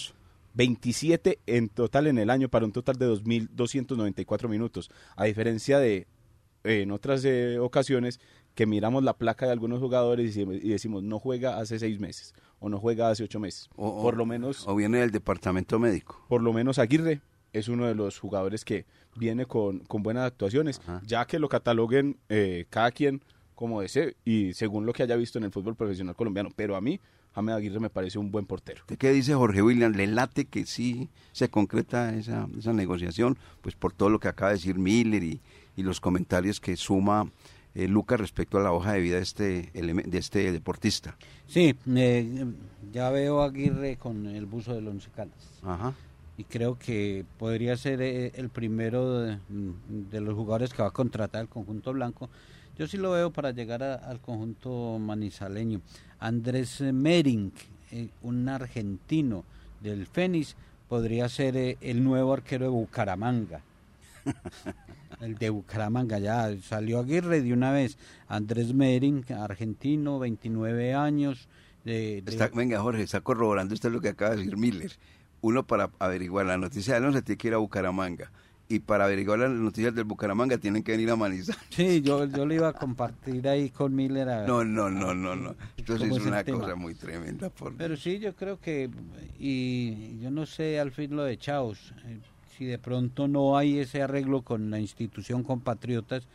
[0.54, 4.90] 27 en total en el año para un total de 2.294 minutos.
[5.16, 6.08] A diferencia de
[6.64, 8.20] en otras eh, ocasiones
[8.56, 12.70] que miramos la placa de algunos jugadores y, decimos no juega hace seis meses o
[12.70, 13.70] no juega hace ocho meses.
[13.76, 14.68] O, por lo menos.
[14.68, 16.24] O viene del departamento médico.
[16.30, 18.86] Por lo menos Aguirre es uno de los jugadores que
[19.16, 24.54] viene con, con buenas actuaciones, ya que lo cataloguen eh, cada quien como desee y
[24.54, 26.50] según lo que haya visto en el fútbol profesional colombiano.
[26.56, 27.00] Pero a mí
[27.34, 28.84] James Aguirre me parece un buen portero.
[28.98, 29.94] ¿Qué dice Jorge William?
[29.94, 33.38] ¿Le late que sí se concreta esa, esa negociación?
[33.62, 35.42] Pues por todo lo que acaba de decir Miller y,
[35.76, 37.28] y los comentarios que suma
[37.76, 41.18] eh, Lucas, respecto a la hoja de vida de este, de este deportista.
[41.48, 42.46] Sí, eh,
[42.92, 45.50] ya veo a Aguirre con el buzo del Once Caldas.
[45.64, 45.94] Ajá.
[46.38, 51.42] Y creo que podría ser eh, el primero de, los jugadores que va a contratar
[51.42, 52.30] el conjunto blanco.
[52.78, 55.82] Yo sí lo veo para llegar al conjunto manizaleño.
[56.20, 57.52] Andrés Mering,
[58.24, 59.44] un argentino
[59.80, 60.56] del Fénix,
[60.90, 63.62] podría ser el nuevo arquero de Bucaramanga.
[65.22, 67.98] el de Bucaramanga, ya salió Aguirre de una vez.
[68.28, 71.48] Andrés Mering, argentino, 29 años.
[71.86, 72.24] De,
[72.56, 74.94] venga, Jorge, está corroborando usted lo que acaba de decir Miller.
[75.42, 78.32] Uno para averiguar la noticia de no se tiene que ir a Bucaramanga.
[78.70, 81.62] Y para averiguar las noticias del Bucaramanga tienen que venir a Manizales.
[81.70, 84.48] Sí, yo, yo lo iba a compartir ahí con Miller.
[84.48, 85.56] no, no, no, no, no.
[85.78, 87.50] Esto es una cosa muy tremenda.
[87.50, 87.76] Por...
[87.76, 88.90] Pero sí, yo creo que,
[89.38, 92.20] y yo no sé al fin lo de Chaos, eh,
[92.58, 96.28] si de pronto no hay ese arreglo con la institución compatriotas,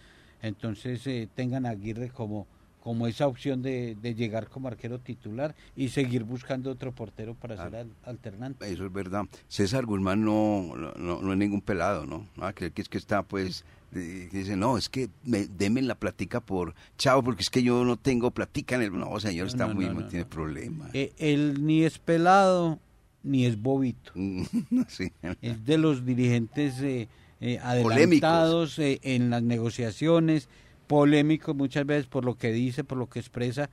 [0.43, 2.47] entonces eh, tengan a Aguirre como,
[2.89, 7.87] como esa opción de, llegar como arquero titular y seguir buscando otro portero para ser
[8.03, 8.67] alternante.
[8.67, 9.27] Eso es verdad.
[9.47, 12.27] César Guzmán no, no, es ningún pelado, ¿no?
[12.41, 16.75] Ah, que es que está pues dice, no, es que me, denme la platica por
[16.97, 18.99] chavo, porque es que yo no tengo platica en el...
[18.99, 20.89] No, señor, está muy, no, tiene problemas.
[20.95, 22.79] Eh, él ni es pelado,
[23.23, 24.13] ni es bobito.
[25.43, 27.07] Es de los dirigentes eh,
[27.43, 30.49] eh, adelantados eh, en las negociaciones,
[30.89, 33.71] polémico muchas veces por lo que dice, por lo que expresa,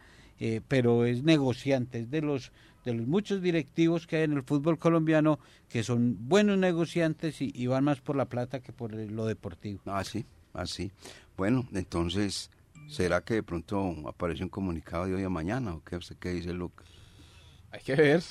[0.67, 2.51] pero es negociante, es de los
[2.85, 7.67] de los muchos directivos que hay en el fútbol colombiano que son buenos negociantes y,
[7.67, 9.81] van más por la plata que por lo deportivo.
[9.85, 10.91] Ah, sí, así.
[10.93, 12.51] Ah, bueno, entonces,
[12.87, 16.53] ¿será que de pronto aparece un comunicado de hoy a mañana o qué, qué dice
[16.53, 16.87] Lucas?
[17.71, 18.23] Hay que ver.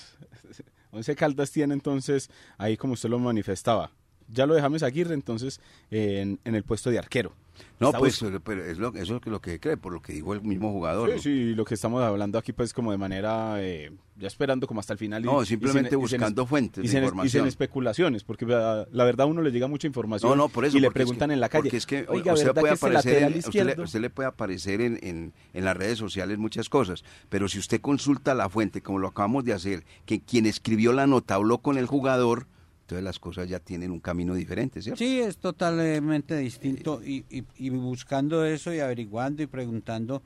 [0.92, 3.90] Once Caldas tiene entonces, ahí como usted lo manifestaba,
[4.28, 7.34] ya lo dejamos Aguirre entonces en, en el puesto de arquero.
[7.80, 10.42] No, pues pero es lo, eso es lo que cree, por lo que dijo el
[10.42, 11.10] mismo jugador.
[11.14, 14.80] Sí, sí, lo que estamos hablando aquí pues como de manera, eh, ya esperando como
[14.80, 15.22] hasta el final.
[15.22, 17.44] no, simplemente buscando fuentes y de información.
[17.44, 20.78] Y especulaciones, porque la, verdad a uno le llega mucha información no, no, por eso,
[20.78, 21.64] y le preguntan en la calle.
[21.64, 25.76] Porque es que Oiga, usted, puede aparecer usted, le, puede aparecer en, en, en, las
[25.76, 29.84] redes sociales muchas cosas, pero si usted consulta la fuente, como lo acabamos de hacer,
[30.06, 32.46] que quien escribió la nota habló con el jugador
[32.84, 34.98] entonces las cosas ya tienen un camino diferente, ¿cierto?
[34.98, 40.22] Sí, es totalmente distinto y, y, buscando eso y averiguando y preguntando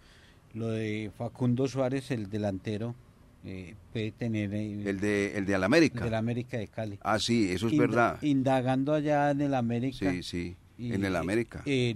[0.55, 2.97] lo de Facundo Suárez, el delantero,
[3.45, 4.53] eh, puede tener...
[4.53, 6.03] Eh, el de el de América.
[6.03, 6.99] El de América de Cali.
[7.03, 8.21] Ah, sí, eso es verdad.
[8.23, 10.11] Indagando allá en el América.
[10.11, 10.57] Sí, sí.
[10.79, 11.63] en el América.
[11.65, 11.95] Eh,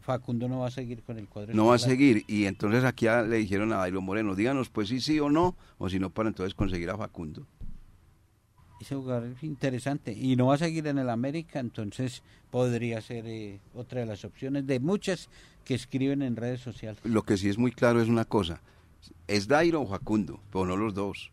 [0.00, 1.54] Facundo no va a seguir con el cuadro.
[1.54, 2.24] No va a seguir.
[2.26, 5.88] Y entonces aquí le dijeron a Dairo Moreno, díganos pues sí, sí o no, o
[5.88, 7.46] si no, para entonces conseguir a Facundo
[8.80, 13.26] ese jugador es interesante y no va a seguir en el América, entonces podría ser
[13.26, 15.28] eh, otra de las opciones de muchas
[15.64, 16.98] que escriben en redes sociales.
[17.04, 18.62] Lo que sí es muy claro es una cosa,
[19.28, 21.30] es Dairo o Facundo, pero no los dos.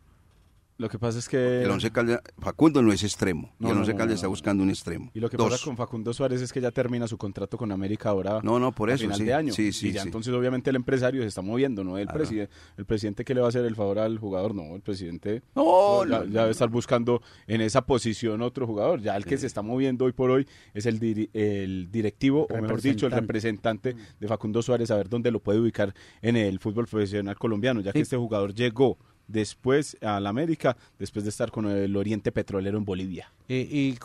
[0.78, 1.64] Lo que pasa es que...
[1.64, 3.52] El Once Caldas, Facundo no es extremo.
[3.60, 5.10] y el Once Caldas está buscando un extremo.
[5.14, 8.10] Y lo que pasa con Facundo Suárez es que ya termina su contrato con América
[8.10, 8.42] ahora.
[8.44, 9.02] No, no, por eso.
[9.02, 9.54] final sí, de año.
[9.54, 11.98] Sí, sí, y ya entonces obviamente el empresario se está moviendo, ¿no?
[11.98, 14.76] El, presidente, el presidente que le va a hacer el favor al jugador, no.
[14.76, 19.02] El presidente no, ya, debe estar buscando en esa posición otro jugador.
[19.02, 22.82] Ya el que se está moviendo hoy por hoy es el, el directivo, o mejor
[22.82, 26.86] dicho, el representante de Facundo Suárez, a ver dónde lo puede ubicar en el fútbol
[26.86, 31.96] profesional colombiano, ya que este jugador llegó después al América, después de estar con el
[31.96, 33.32] Oriente Petrolero en Bolivia.
[33.48, 33.96] y,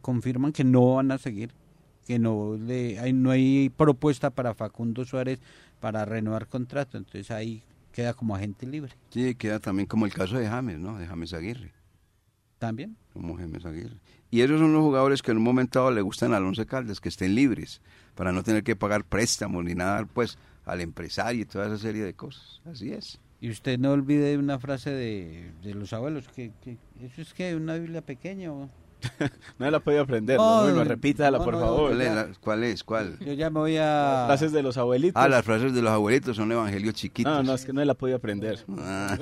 [0.00, 1.50] confirman que no van a seguir,
[2.06, 5.40] que no, le, hay, no hay propuesta para Facundo Suárez
[5.80, 8.92] para renovar contrato, entonces ahí queda como agente libre.
[9.10, 10.98] Sí, queda también como el caso de James, ¿no?
[10.98, 11.72] De James Aguirre.
[12.58, 12.96] ¿También?
[13.12, 13.96] Como James Aguirre.
[14.30, 17.00] Y esos son los jugadores que en un momento dado le gustan a Alonso Caldas,
[17.00, 17.80] que estén libres,
[18.14, 22.02] para no tener que pagar préstamos ni nada, pues, al empresario y toda esa serie
[22.02, 22.60] de cosas.
[22.64, 23.18] Así es.
[23.40, 27.54] Y usted no olvide una frase de, de los abuelos, que, que, eso es que
[27.54, 28.50] una Biblia pequeña.
[28.50, 28.70] ¿o?
[29.58, 31.92] no la podía aprender, no, bueno, repítala por favor.
[32.40, 32.84] ¿Cuál es?
[32.84, 33.18] ¿Cuál?
[33.20, 34.26] Yo ya me voy a...
[34.28, 35.22] Las frases de los abuelitos.
[35.22, 37.32] Ah, las frases de los abuelitos son evangelios chiquitos.
[37.32, 38.64] No, no, es que no la podía aprender.
[38.78, 39.16] Ah.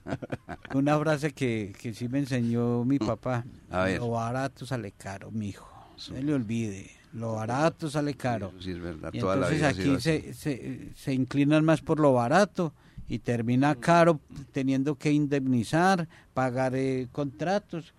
[0.74, 3.44] Una frase que, que sí me enseñó mi papá.
[3.70, 3.98] A ver.
[3.98, 5.68] Lo barato sale caro, mijo.
[6.12, 6.90] No le olvide.
[7.12, 8.52] Lo barato sale caro.
[8.60, 9.10] Sí, es verdad.
[9.12, 12.72] Y entonces aquí se, se, se inclinan más por lo barato
[13.10, 14.20] y termina caro
[14.52, 17.92] teniendo que indemnizar, pagar eh, contratos.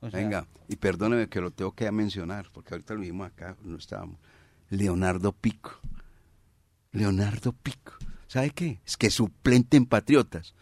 [0.00, 4.18] Venga, y perdóneme que lo tengo que mencionar, porque ahorita lo mismo acá, no estábamos.
[4.70, 5.72] Leonardo Pico.
[6.92, 7.92] Leonardo Pico.
[8.28, 8.80] ¿Sabe qué?
[8.86, 10.54] Es que suplente en Patriotas.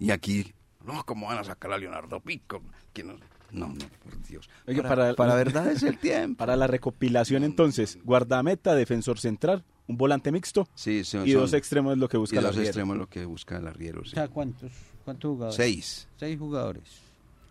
[0.00, 0.52] Y aquí,
[0.84, 2.62] no, ¿cómo van a sacar a Leonardo Pico?
[2.92, 3.12] Que no,
[3.52, 4.50] no, no, por Dios.
[4.66, 6.38] para, para, para verdad es el tiempo.
[6.38, 11.52] Para la recopilación entonces, guardameta, defensor central un volante mixto Sí, son- y son- dos
[11.54, 12.68] extremos es lo que y busca el dos arriero.
[12.68, 14.00] extremos lo que busca el arriero.
[14.02, 14.10] O sí.
[14.12, 14.70] sea, ¿cuántos,
[15.04, 15.56] cuántos jugadores?
[15.56, 16.84] Seis, Seis jugadores.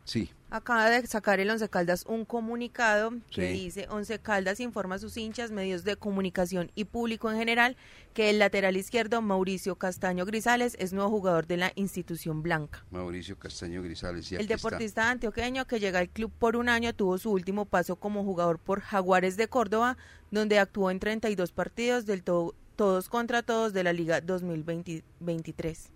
[0.06, 0.30] sí.
[0.54, 3.54] Acaba de sacar el Once Caldas un comunicado que Sí.
[3.54, 7.78] dice Once Caldas informa a sus hinchas, medios de comunicación y público en general
[8.14, 12.86] que el lateral izquierdo Mauricio Castaño Grisales es nuevo jugador de la institución blanca.
[12.92, 14.30] Mauricio Castaño Grisales.
[14.30, 14.56] y El está.
[14.56, 18.60] deportista antioqueño que llega al club por un año tuvo su último paso como jugador
[18.60, 19.96] por Jaguares de Córdoba,
[20.32, 25.92] donde actuó en 32 partidos del to- todos contra todos de la Liga 2023.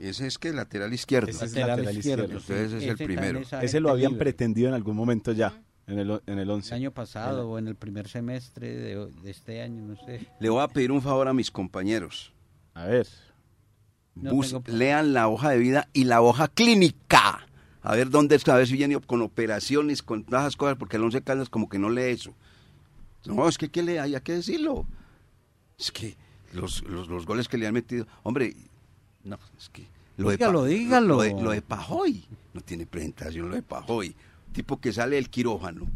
[0.00, 1.28] Ese es que lateral izquierdo.
[1.30, 2.40] Ese es Lateral lateral izquierdo, izquierdo.
[2.46, 2.52] sí.
[2.52, 3.40] Entonces es el Ese primero.
[3.62, 4.24] Ese lo habían libre.
[4.26, 6.74] pretendido en algún momento ya, en el, en el El 11.
[6.74, 10.26] año pasado o en el primer semestre de, de este año, no sé.
[10.40, 12.32] Le voy a pedir un favor a mis compañeros.
[12.74, 13.06] A ver,
[14.14, 17.46] No Bus- tengo- lean la hoja de vida y la hoja clínica.
[17.82, 20.96] A ver dónde está, a ver si viene con operaciones, con todas esas cosas, porque
[20.96, 22.34] el Once Caldas como que no lee eso.
[23.24, 24.14] No, es que ¿qué le hay?
[24.14, 24.86] Hay que decirlo.
[25.78, 26.16] Es que
[26.52, 28.56] los, los, los goles que le han metido, hombre,
[29.26, 29.86] no, es que...
[30.16, 31.06] Dígalo, Pa- dígalo.
[31.16, 34.14] Lo, de, lo de Pajoy, no tiene presentación lo de Pajoy.
[34.52, 35.86] Tipo que sale del quirófano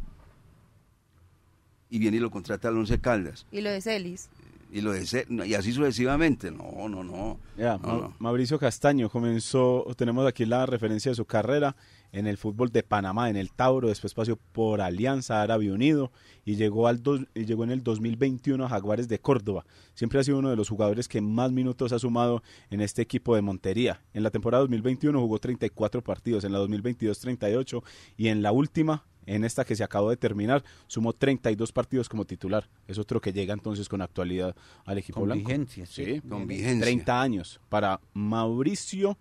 [1.88, 3.46] y viene y lo contrata al Once Caldas.
[3.50, 4.28] Y lo de Celis.
[4.72, 5.04] Y lo de
[5.46, 6.50] y así sucesivamente.
[6.50, 7.38] No, no, no.
[7.56, 8.14] ya, No, Ma- no.
[8.18, 11.74] Mauricio Castaño comenzó, tenemos aquí la referencia de su carrera
[12.12, 16.10] en el fútbol de Panamá, en el Tauro, después pasó por Alianza Árabe Unido
[16.44, 19.64] y llegó, al dos- y llegó en el 2021 a Jaguares de Córdoba.
[19.94, 23.34] Siempre ha sido uno de los jugadores que más minutos ha sumado en este equipo
[23.36, 24.02] de Montería.
[24.12, 27.82] En la temporada 2021 jugó 34 partidos, en la 2022 38
[28.16, 32.24] y en la última, en esta que se acabó de terminar, sumó 32 partidos como
[32.24, 32.68] titular.
[32.88, 35.46] Es otro que llega entonces con actualidad al equipo Con blanco.
[35.46, 36.20] vigencia, sí.
[36.28, 36.80] Con vigencia.
[36.86, 39.16] 30 años para Mauricio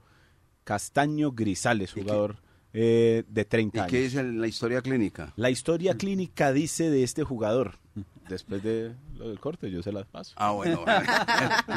[0.63, 2.37] Castaño Grisales, ¿Y qué- jugador
[2.73, 4.11] eh, de ¿Y 30 qué años.
[4.11, 5.33] dice la historia clínica?
[5.35, 7.79] La historia clínica dice de este jugador.
[8.29, 10.35] Después de lo del corte, yo se las paso.
[10.37, 10.83] Ah, bueno.
[10.85, 11.07] vale.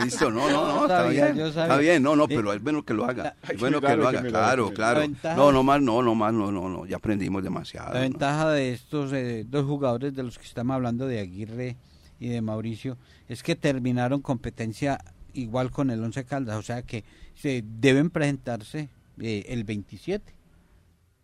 [0.04, 1.34] Listo, no, no, no, está bien.
[1.34, 1.62] yo sabía.
[1.62, 3.36] Está bien, no, no, Eh, pero es bueno que lo haga.
[3.48, 5.02] Es bueno que lo haga, claro, claro.
[5.34, 7.94] No, no más, no, no más, no, no, no, ya aprendimos demasiado.
[7.94, 8.02] La ¿no?
[8.02, 11.76] ventaja de estos eh, dos jugadores de los que estamos hablando, de Aguirre
[12.20, 14.98] y de Mauricio, es que terminaron competencia
[15.32, 20.34] igual con el Once Caldas, o sea que se deben presentarse eh, el 27.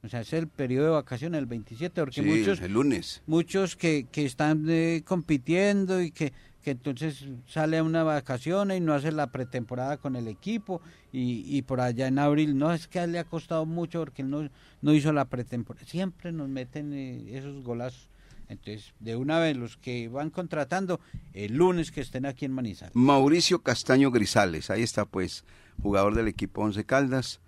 [0.03, 3.23] O sea, es el periodo de vacaciones, el 27, porque Sí, muchos el lunes.
[3.27, 6.33] muchos que, que están eh, compitiendo y que,
[6.63, 10.81] que entonces sale a una vacación y no hace la pretemporada con el equipo
[11.13, 14.49] y, y por allá en abril, no, es que le ha costado mucho porque no,
[14.83, 15.85] no hizo la pretemporada.
[15.85, 18.09] Siempre nos meten eh, esos golazos.
[18.49, 21.01] Entonces, de una vez, los que van contratando,
[21.35, 22.95] el lunes que estén aquí en Manizales.
[22.95, 25.45] Mauricio Castaño Grisales, ahí está pues,
[25.83, 27.41] jugador del equipo Once Caldas,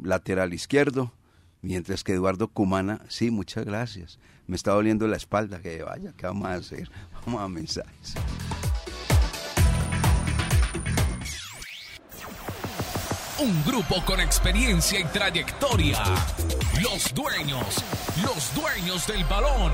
[0.00, 1.12] lateral izquierdo,
[1.64, 4.18] mientras que Eduardo Cumana, sí, muchas gracias.
[4.46, 6.90] Me está doliendo la espalda, que vaya, ¿qué vamos a hacer?
[7.26, 8.14] Vamos a mensajes.
[13.38, 16.02] Un grupo con experiencia y trayectoria.
[16.82, 17.82] Los dueños,
[18.22, 19.72] los dueños del balón.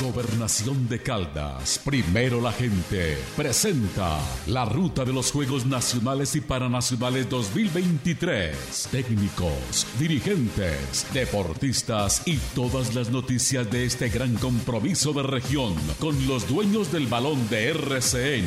[0.00, 7.28] Gobernación de Caldas, primero la gente, presenta la ruta de los Juegos Nacionales y Paranacionales
[7.28, 8.88] 2023.
[8.92, 16.48] Técnicos, dirigentes, deportistas y todas las noticias de este gran compromiso de región con los
[16.48, 18.46] dueños del balón de RCN.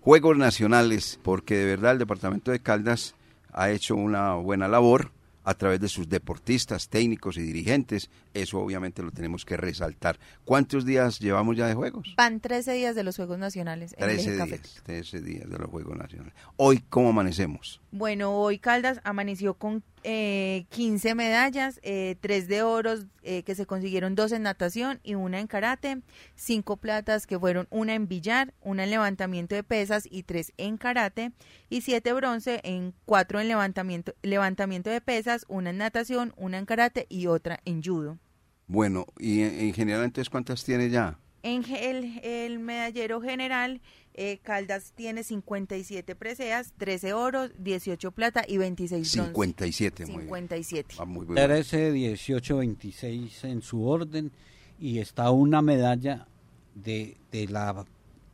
[0.00, 3.14] Juegos nacionales, porque de verdad el departamento de Caldas
[3.52, 5.15] ha hecho una buena labor
[5.46, 8.10] a través de sus deportistas, técnicos y dirigentes.
[8.36, 10.18] Eso obviamente lo tenemos que resaltar.
[10.44, 12.14] ¿Cuántos días llevamos ya de juegos?
[12.18, 14.82] Van 13 días de los Juegos Nacionales en el 13 Eje días, Cafetero.
[14.84, 16.34] 13 días de los Juegos Nacionales.
[16.56, 17.80] Hoy, ¿cómo amanecemos?
[17.92, 23.66] Bueno, hoy Caldas amaneció con eh, 15 medallas, eh, 3 de oros eh, que se
[23.66, 26.02] consiguieron, dos en natación y una en karate,
[26.34, 30.76] cinco platas que fueron una en billar, una en levantamiento de pesas y tres en
[30.76, 31.32] karate,
[31.68, 36.66] y siete bronce en cuatro en levantamiento, levantamiento de pesas, una en natación, una en
[36.66, 38.18] karate y otra en judo.
[38.66, 41.18] Bueno, y en, en general entonces, ¿cuántas tiene ya?
[41.42, 43.80] En el, el medallero general,
[44.14, 49.30] eh, Caldas tiene 57 preseas, 13 oros, 18 plata y 26 bronce.
[49.32, 50.26] 57, muy bien.
[50.26, 50.96] 57.
[50.98, 51.36] Ah, muy bien.
[51.36, 54.32] 13, 18, 26 en su orden
[54.80, 56.26] y está una medalla
[56.74, 57.84] de, de la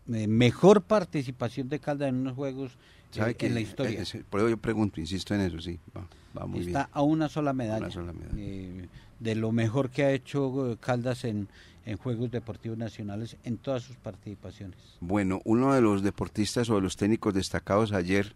[0.07, 4.01] mejor participación de Caldas en unos juegos eh, ¿Sabe que en la historia.
[4.01, 5.79] eh, eh, por eso yo pregunto, insisto en eso, sí.
[5.95, 6.89] Va, va muy está bien.
[6.93, 8.35] a una sola medalla, Una sola medalla.
[8.39, 8.89] eh,
[9.23, 11.49] de lo mejor que ha hecho eh, Caldas en,
[11.87, 14.79] en Juegos Deportivos Nacionales en todas sus participaciones.
[15.01, 18.35] Bueno, uno de los deportistas o de los técnicos destacados ayer,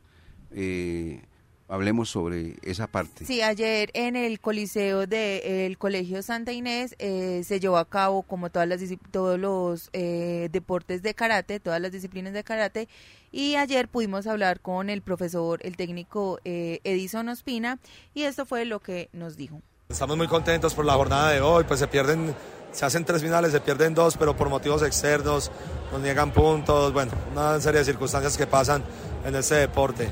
[0.53, 1.23] eh,
[1.69, 3.25] hablemos sobre esa parte.
[3.25, 8.51] Sí, ayer en el Coliseo del Colegio Santa Inés eh, se llevó a cabo como
[8.51, 8.81] todas las
[9.11, 12.89] todos los eh, deportes de karate, todas las disciplinas de karate
[13.33, 17.79] y ayer pudimos hablar con el profesor, el técnico eh, Edison Ospina
[18.15, 19.61] y esto fue lo que nos dijo.
[19.89, 22.35] Estamos muy contentos por la jornada de hoy, pues se pierden,
[22.73, 25.53] se hacen tres finales, se pierden dos, pero por motivos externos
[25.93, 28.83] nos niegan puntos, bueno, una serie de circunstancias que pasan
[29.25, 30.09] en este deporte.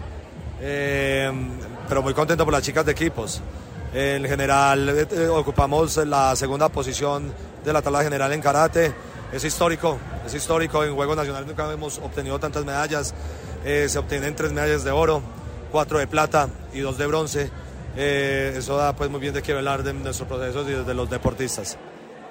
[0.60, 1.28] Eh,
[1.88, 3.42] pero muy contento por las chicas de equipos.
[3.92, 7.32] En general eh, eh, ocupamos la segunda posición
[7.64, 8.94] de la tabla general en karate.
[9.32, 10.84] Es histórico, es histórico.
[10.84, 13.12] En Juegos Nacionales nunca hemos obtenido tantas medallas.
[13.64, 15.20] se obtienen tres medallas de oro,
[15.72, 17.63] cuatro de plata y dos de bronce.
[17.97, 21.76] Eso da pues muy bien de qué hablar de nuestros procesos y de los deportistas.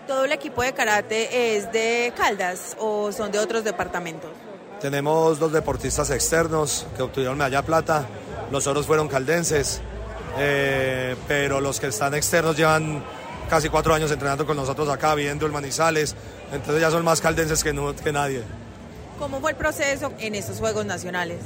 [0.07, 4.31] ¿Todo el equipo de karate es de Caldas o son de otros departamentos?
[4.81, 8.05] Tenemos dos deportistas externos que obtuvieron medalla plata.
[8.51, 9.81] Los oros fueron caldenses,
[10.37, 13.01] eh, pero los que están externos llevan
[13.49, 16.15] casi cuatro años entrenando con nosotros acá, viendo el Manizales.
[16.51, 18.43] Entonces ya son más caldenses que, que nadie.
[19.17, 21.39] ¿Cómo fue el proceso en estos Juegos Nacionales?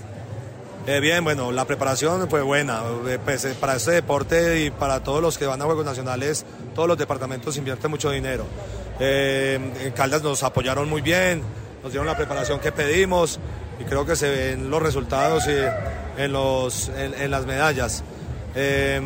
[0.88, 2.82] Eh, bien, bueno, la preparación fue buena.
[3.08, 6.88] Eh, pues, para este deporte y para todos los que van a Juegos Nacionales, todos
[6.88, 8.46] los departamentos invierten mucho dinero.
[9.00, 11.44] en Caldas nos apoyaron muy bien
[11.84, 13.40] nos dieron la preparación que pedimos
[13.80, 18.04] y creo que se ven los resultados y en, los, en, las medallas.
[18.56, 19.02] Eh,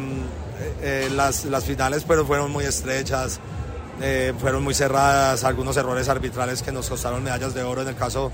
[1.11, 3.39] las, las, finales pero fueron muy estrechas,
[4.01, 7.95] eh, fueron muy cerradas, algunos errores arbitrales que nos costaron medallas de oro en el
[7.95, 8.31] caso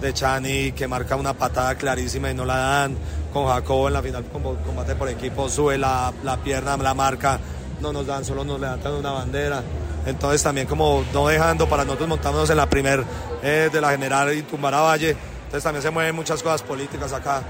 [0.00, 2.96] de Chani que marca una patada clarísima y no la dan,
[3.32, 7.38] con Jacobo en la final combate por equipo sube la, la pierna, la marca,
[7.80, 9.62] no nos dan, solo nos levantan una bandera.
[10.06, 13.04] Entonces también como no dejando para nosotros montarnos en la primer
[13.42, 15.16] eh, de la general y tumbar a Valle.
[15.44, 17.42] Entonces también se mueven muchas cosas políticas acá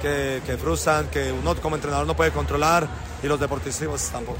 [0.00, 2.86] que, que frustran, que uno como entrenador no puede controlar
[3.22, 4.38] y los deportistas tampoco.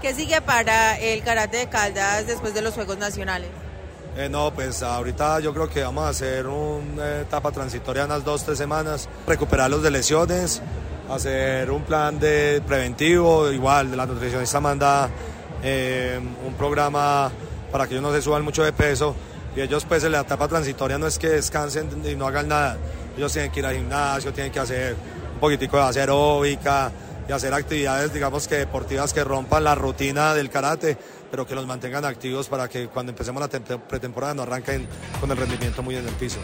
[0.00, 3.50] ¿Qué sigue para el karate de Caldas después de los Juegos Nacionales?
[4.20, 8.44] Eh, no, pues ahorita yo creo que vamos a hacer una etapa transitoria unas dos,
[8.44, 10.60] tres semanas, recuperar los de lesiones,
[11.08, 15.08] hacer un plan de preventivo, igual la nutricionista manda
[15.62, 17.32] eh, un programa
[17.72, 19.16] para que ellos no se suban mucho de peso.
[19.56, 22.76] Y ellos pues en la etapa transitoria no es que descansen y no hagan nada,
[23.16, 24.96] ellos tienen que ir al gimnasio, tienen que hacer
[25.32, 26.92] un poquitico de aeróbica
[27.26, 30.98] y hacer actividades digamos que deportivas que rompan la rutina del karate
[31.30, 34.86] pero que los mantengan activos para que cuando empecemos la pretemporada no arranquen
[35.20, 36.40] con el rendimiento muy en el piso.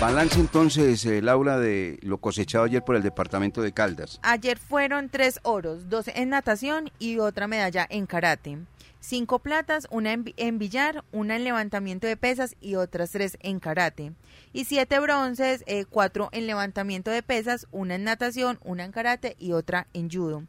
[0.00, 4.20] Balance entonces, eh, Laura, de lo cosechado ayer por el departamento de Caldas.
[4.22, 8.58] Ayer fueron tres oros, dos en natación y otra medalla en karate.
[9.00, 14.12] Cinco platas, una en, billar, una en levantamiento de pesas y otras tres en karate.
[14.52, 19.34] Y siete bronces, eh, cuatro en levantamiento de pesas, una en natación, una en karate
[19.38, 20.42] y otra en judo.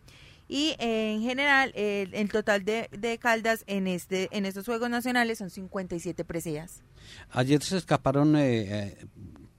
[0.48, 5.40] Y eh, en general, el total de, de, Caldas en, este, en estos Juegos Nacionales
[5.40, 6.84] son 57 preseas.
[7.32, 8.36] Ayer se escaparon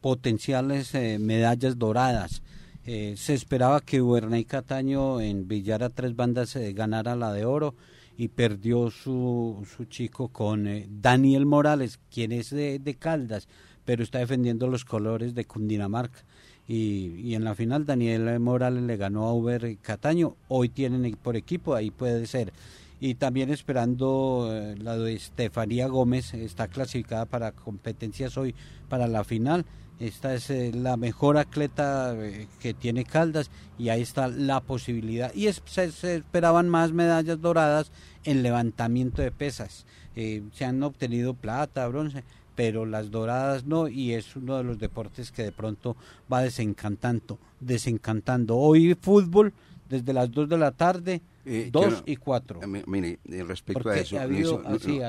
[0.00, 2.42] potenciales eh, medallas doradas.
[2.84, 7.44] Eh, se esperaba que Bernay Cataño en Villar a tres bandas eh, ganara la de
[7.44, 7.74] oro
[8.16, 10.66] y perdió su, su chico con
[11.00, 13.46] Daniel Morales, quien es de, Caldas,
[13.84, 16.24] pero está defendiendo los colores de Cundinamarca.
[16.68, 20.36] Y, en la final Daniel Morales le ganó a Uber Cataño.
[20.48, 22.52] Hoy tienen por equipo, ahí puede ser.
[23.00, 28.54] Y también esperando la de Estefanía Gómez, está clasificada para competencias hoy
[28.88, 29.64] para la final.
[30.00, 35.34] Esta es eh, la mejor atleta eh, que tiene Caldas y ahí está la posibilidad.
[35.34, 37.90] Y se, esperaban más medallas doradas
[38.24, 39.86] en levantamiento de pesas.
[40.14, 42.22] Eh, se han obtenido plata, bronce,
[42.58, 45.96] pero las doradas no y es uno de los deportes que de pronto
[46.30, 47.38] va desencantando.
[47.60, 48.56] desencantando.
[48.56, 49.52] Hoy fútbol
[49.88, 52.60] desde las 2 de la tarde, 2 y 4.
[52.88, 54.18] Mire, respecto a eso.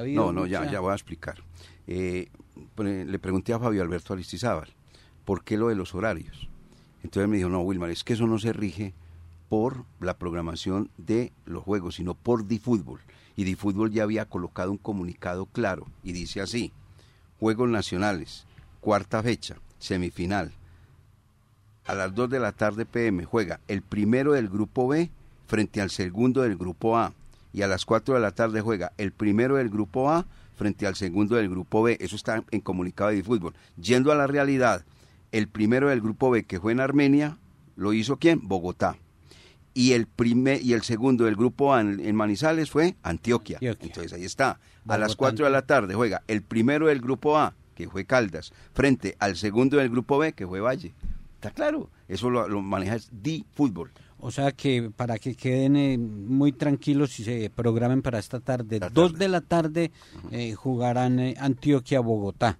[0.10, 1.41] no, no, ya, ya voy a explicar.
[1.88, 4.70] le pregunté a Fabio Alberto Aristizábal
[5.26, 6.50] ¿por qué lo de los horarios?
[7.02, 8.93] Entonces me dijo, no, Wilmar, es que eso no se rige
[9.50, 13.00] por la programación de los juegos, sino por DiFútbol.
[13.36, 16.74] Y DiFútbol ya había colocado un comunicado claro y dice así,
[17.40, 18.46] Juegos Nacionales,
[18.82, 20.52] cuarta fecha, semifinal.
[21.86, 25.10] A las 2 de la tarde PM juega el primero del grupo B
[25.48, 27.14] frente al segundo del grupo A.
[27.54, 30.26] Y a las 4 de la tarde juega el primero del grupo A
[30.56, 31.98] frente al segundo del grupo B.
[32.02, 33.56] Eso está en comunicado de DiFútbol.
[33.82, 34.84] Yendo a la realidad,
[35.32, 37.38] el primero del grupo B que fue en Armenia,
[37.76, 38.48] lo hizo quién?
[38.48, 38.98] Bogotá.
[39.80, 43.59] Y el primer y el segundo del grupo A en, Manizales fue Antioquia.
[43.61, 44.59] Entonces ahí está.
[44.86, 48.51] A las 4 de la tarde juega el primero del grupo A, que fue Caldas,
[48.73, 50.93] frente al segundo del grupo B, que fue Valle.
[51.36, 53.91] Está claro, eso lo, lo maneja Di Fútbol.
[54.19, 58.82] O sea que para que queden eh, muy tranquilos y se programen para esta tarde,
[58.82, 59.23] La dos tarde.
[59.23, 59.91] de la tarde
[60.32, 62.59] eh, jugarán eh, Antioquia-Bogotá.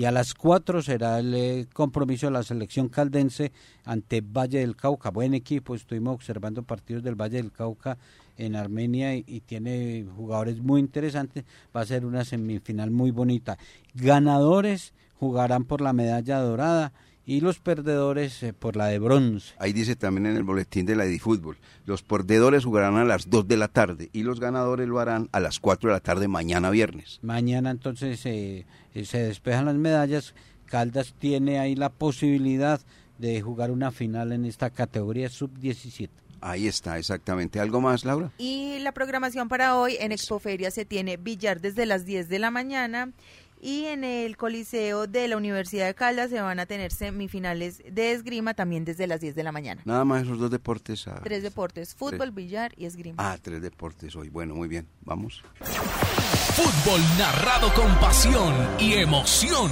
[0.00, 3.52] Y a las cuatro será el eh, compromiso de la selección caldense
[3.84, 5.10] ante Valle del Cauca.
[5.10, 7.98] Buen equipo, estuvimos observando partidos del Valle del Cauca
[8.38, 11.44] en Armenia y tiene jugadores muy interesantes.
[11.76, 13.58] Va a ser una semifinal muy bonita.
[13.92, 16.94] Ganadores jugarán por la medalla dorada
[17.30, 19.54] y los perdedores eh, por la de bronce.
[19.60, 23.46] Ahí dice también en el boletín de la Fútbol, los perdedores jugarán a las 2
[23.46, 26.70] de la tarde y los ganadores lo harán a las 4 de la tarde mañana
[26.70, 27.20] viernes.
[27.22, 30.34] Mañana entonces eh, eh, se despejan las medallas.
[30.66, 32.80] Caldas tiene ahí la posibilidad
[33.18, 36.08] de jugar una final en esta categoría sub-17.
[36.40, 37.60] Ahí está, exactamente.
[37.60, 38.32] ¿Algo más, Laura?
[38.38, 42.50] Y la programación para hoy en Expoferia se tiene billar desde las 10 de la
[42.50, 43.12] mañana
[43.60, 48.12] y en el Coliseo de la Universidad de Caldas se van a tener semifinales de
[48.12, 49.82] esgrima también desde las 10 de la mañana.
[49.84, 51.06] Nada más esos dos deportes.
[51.08, 51.20] ah.
[51.22, 53.16] Tres deportes, fútbol, billar y esgrima.
[53.18, 54.28] Ah, tres deportes hoy.
[54.30, 54.88] Bueno, muy bien.
[55.02, 55.42] Vamos.
[55.60, 59.70] Fútbol narrado con pasión y emoción.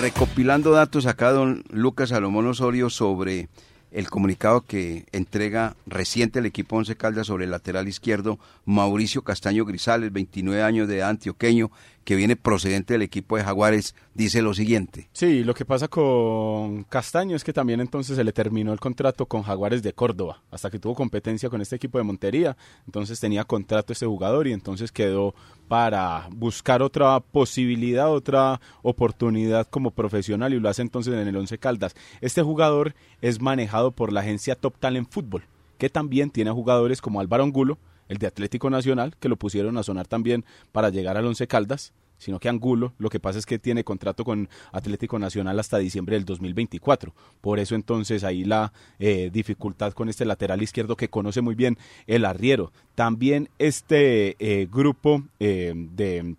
[0.00, 3.48] Recopilando datos acá, don Lucas Salomón Osorio, sobre
[3.96, 9.64] el comunicado que entrega reciente el equipo Once Caldas sobre el lateral izquierdo Mauricio Castaño
[9.64, 11.70] Grisales, 29 años de antioqueño,
[12.06, 15.08] que viene procedente del equipo de Jaguares, dice lo siguiente.
[15.12, 19.26] Sí, lo que pasa con Castaño es que también entonces se le terminó el contrato
[19.26, 23.42] con Jaguares de Córdoba, hasta que tuvo competencia con este equipo de Montería, entonces tenía
[23.42, 25.34] contrato este jugador y entonces quedó
[25.66, 31.58] para buscar otra posibilidad, otra oportunidad como profesional y lo hace entonces en el Once
[31.58, 31.96] Caldas.
[32.20, 35.42] Este jugador es manejado por la agencia Top Talent Fútbol,
[35.76, 37.78] que también tiene jugadores como Álvaro Angulo,
[38.08, 41.92] el de Atlético Nacional, que lo pusieron a sonar también para llegar al Once Caldas,
[42.18, 46.16] sino que Angulo, lo que pasa es que tiene contrato con Atlético Nacional hasta diciembre
[46.16, 47.14] del 2024.
[47.40, 51.78] Por eso entonces ahí la eh, dificultad con este lateral izquierdo que conoce muy bien
[52.06, 52.72] el arriero.
[52.94, 56.36] También este eh, grupo eh, de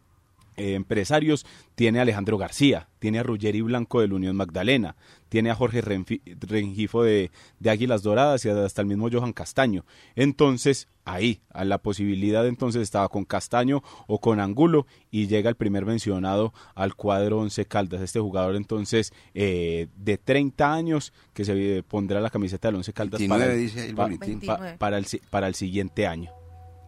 [0.58, 1.46] eh, empresarios
[1.76, 4.96] tiene a Alejandro García, tiene a Ruggeri Blanco del Unión Magdalena,
[5.30, 9.86] tiene a Jorge Renfi- Rengifo de, de Águilas Doradas y hasta el mismo Johan Castaño.
[10.16, 15.56] Entonces, ahí, a la posibilidad entonces estaba con Castaño o con Angulo y llega el
[15.56, 18.02] primer mencionado al cuadro Once Caldas.
[18.02, 23.20] Este jugador entonces eh, de 30 años que se pondrá la camiseta del Once Caldas
[23.20, 24.40] 29 para, dice el pa- boletín.
[24.42, 24.78] pa- 29.
[24.80, 26.32] para el, para el siguiente año.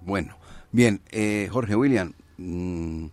[0.01, 0.37] Bueno,
[0.71, 3.05] bien, eh, Jorge William, mm,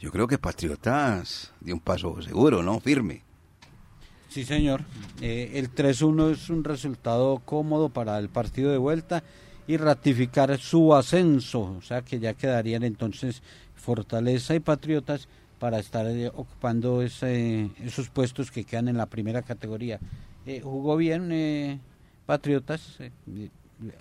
[0.00, 2.80] yo creo que Patriotas dio un paso seguro, ¿no?
[2.80, 3.22] Firme.
[4.28, 4.82] Sí, señor.
[5.20, 9.22] Eh, el 3-1 es un resultado cómodo para el partido de vuelta
[9.66, 11.62] y ratificar su ascenso.
[11.78, 13.42] O sea que ya quedarían entonces
[13.74, 15.28] Fortaleza y Patriotas
[15.58, 19.98] para estar eh, ocupando ese- esos puestos que quedan en la primera categoría.
[20.44, 21.78] Eh, jugó bien eh,
[22.26, 22.98] Patriotas.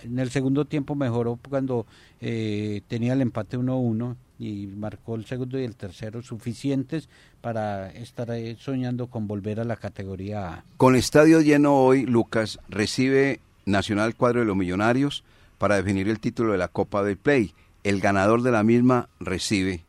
[0.04, 1.86] en el segundo tiempo mejoró cuando
[2.20, 7.10] tenía el empate 1-1 y marcó el segundo y el tercero suficientes
[7.42, 8.30] para estar
[8.60, 10.64] soñando con volver a la categoría A.
[10.78, 15.24] Con estadio lleno hoy, Lucas recibe Nacional Cuadro de los Millonarios
[15.58, 17.54] para definir el título de la Copa del Play.
[17.84, 19.86] El ganador de la misma recibe,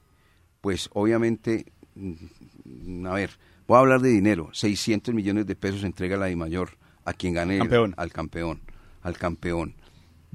[0.61, 1.67] pues obviamente,
[1.97, 3.31] mm, a ver,
[3.67, 6.71] voy a hablar de dinero, 600 millones de pesos entrega la DIMAYOR
[7.05, 7.95] a quien gane el- Campeón.
[7.97, 8.61] al campeón,
[9.03, 9.75] al campeón.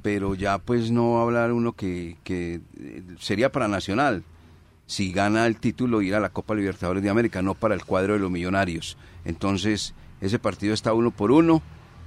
[0.02, 4.24] Pero ya pues no hablar uno que, que eh, sería para Nacional,
[4.88, 8.14] si gana el título ir a la Copa Libertadores de América, no para el cuadro
[8.14, 8.98] de los millonarios.
[9.26, 11.62] Entonces, ese partido está uno por uno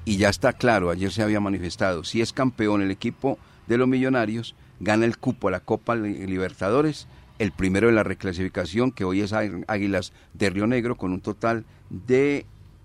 [0.05, 3.89] y ya está claro, ayer se había manifestado, si es campeón el equipo de los
[3.89, 7.07] millonarios, gana el cupo a la Copa Li- Libertadores,
[7.39, 11.20] el primero de la reclasificación, que hoy es Águ- Águilas de Río Negro, con un
[11.22, 12.45] total de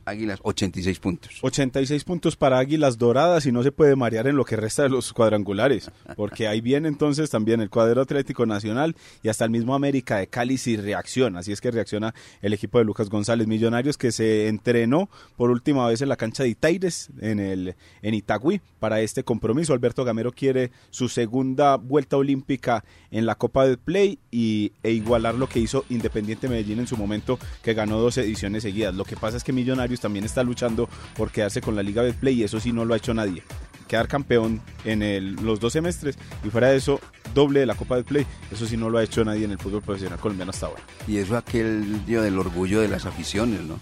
[0.09, 1.39] Águilas 86 puntos.
[1.41, 4.89] 86 puntos para Águilas Doradas y no se puede marear en lo que resta de
[4.89, 9.75] los cuadrangulares, porque ahí viene entonces también el cuadro Atlético Nacional y hasta el mismo
[9.75, 13.97] América de Cali si reacciona, así es que reacciona el equipo de Lucas González Millonarios
[13.97, 18.61] que se entrenó por última vez en la cancha de Itaires en el en Itagüí
[18.79, 19.73] para este compromiso.
[19.73, 25.35] Alberto Gamero quiere su segunda vuelta olímpica en la Copa del Play y, e igualar
[25.35, 28.95] lo que hizo Independiente Medellín en su momento que ganó dos ediciones seguidas.
[28.95, 32.33] Lo que pasa es que Millonarios también está luchando por quedarse con la Liga Betplay
[32.35, 33.43] y eso sí no lo ha hecho nadie.
[33.87, 36.99] Quedar campeón en el- los dos semestres y fuera de eso,
[37.33, 39.81] doble de la Copa Betplay, eso sí no lo ha hecho nadie en el fútbol
[39.81, 40.81] profesional colombiano hasta ahora.
[41.07, 43.79] Y eso aquel día del orgullo de las aficiones, ¿no?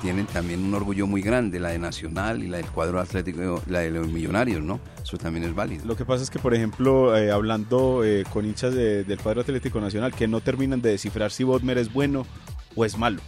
[0.00, 3.78] Tienen también un orgullo muy grande, la de Nacional y la del cuadro atlético, la
[3.80, 4.80] de los millonarios, ¿no?
[5.00, 5.84] Eso también es válido.
[5.86, 9.42] Lo que pasa es que, por ejemplo, eh, hablando eh, con hinchas de- del cuadro
[9.42, 12.26] Atlético Nacional, que no terminan de descifrar si Bodmer es bueno
[12.74, 13.20] o es malo.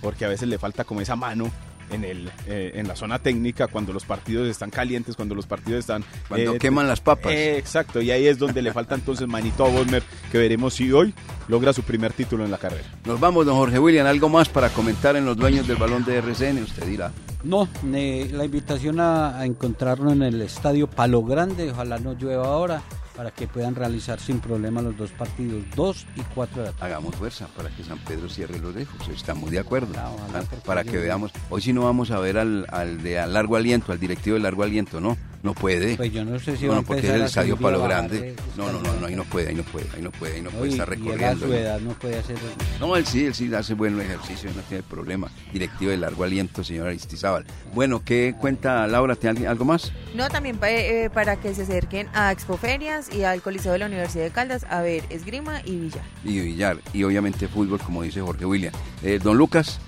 [0.00, 1.50] Porque a veces le falta como esa mano
[1.90, 5.80] en, el, eh, en la zona técnica cuando los partidos están calientes, cuando los partidos
[5.80, 6.04] están...
[6.28, 7.32] Cuando eh, queman las papas.
[7.32, 10.92] eh, exacto, y ahí es donde le falta entonces manito a Bosmer, que veremos si
[10.92, 11.14] hoy
[11.48, 12.84] logra su primer título en la carrera.
[13.06, 14.06] Nos vamos, don Jorge William.
[14.06, 16.62] ¿Algo más para comentar en los dueños del balón de RCN?
[16.62, 17.10] Usted dirá.
[17.42, 22.48] No, eh, la invitación a, a encontrarnos en el estadio Palo Grande, ojalá no llueva
[22.48, 22.82] ahora,
[23.18, 26.86] para que puedan realizar sin problema los dos partidos, 2 y 4 de la tarde.
[26.86, 29.08] Hagamos fuerza para que San Pedro cierre los lejos.
[29.08, 29.92] Estamos de acuerdo.
[29.96, 31.32] Ah, porque para que veamos.
[31.50, 34.42] Hoy sí no vamos a ver al, al de a largo aliento, al directivo de
[34.44, 35.16] largo aliento, ¿no?
[35.42, 35.96] No puede.
[35.96, 37.78] Pues yo no sé si no, va a no, porque es el estadio y Palo
[37.80, 38.20] bajar Grande.
[38.20, 40.42] de- No, no, no, no, ahí no puede, ahí no puede, ahí no puede, ahí
[40.42, 41.46] no puede y- estar y él a recorriendo.
[41.46, 42.36] su edad no puede hacer
[42.80, 45.30] No, él sí, él sí hace buen ejercicio, no tiene problema.
[45.52, 47.44] Directivo de largo aliento, señora Aristizábal.
[47.72, 49.14] Bueno, ¿qué cuenta Laura?
[49.14, 49.92] ¿Tiene algo más?
[50.16, 53.86] No, también pa- eh, para que se acerquen a Expoferias y al Coliseo de la
[53.86, 56.02] Universidad de Caldas a ver esgrima y billar.
[56.24, 58.72] Y billar, y obviamente fútbol, como dice Jorge William.
[59.04, 59.78] Eh, don Lucas.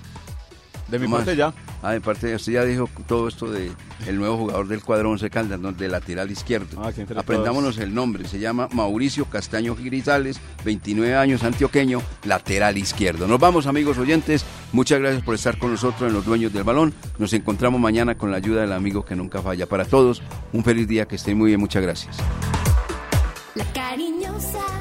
[0.91, 1.53] De mi parte ya.
[1.81, 3.71] Ah, de parte de usted ya dijo todo esto de
[4.05, 5.71] el nuevo jugador del cuadro 11 Caldas, ¿no?
[5.71, 6.83] de lateral izquierdo.
[6.83, 13.25] Ah, Aprendámonos el nombre, se llama Mauricio Castaño Grisales, 29 años, antioqueño, lateral izquierdo.
[13.27, 16.93] Nos vamos amigos oyentes, muchas gracias por estar con nosotros en Los Dueños del Balón.
[17.17, 19.65] Nos encontramos mañana con la ayuda del amigo que nunca falla.
[19.65, 20.21] Para todos,
[20.51, 22.17] un feliz día, que estén muy bien, muchas gracias.
[23.55, 24.80] La cariñosa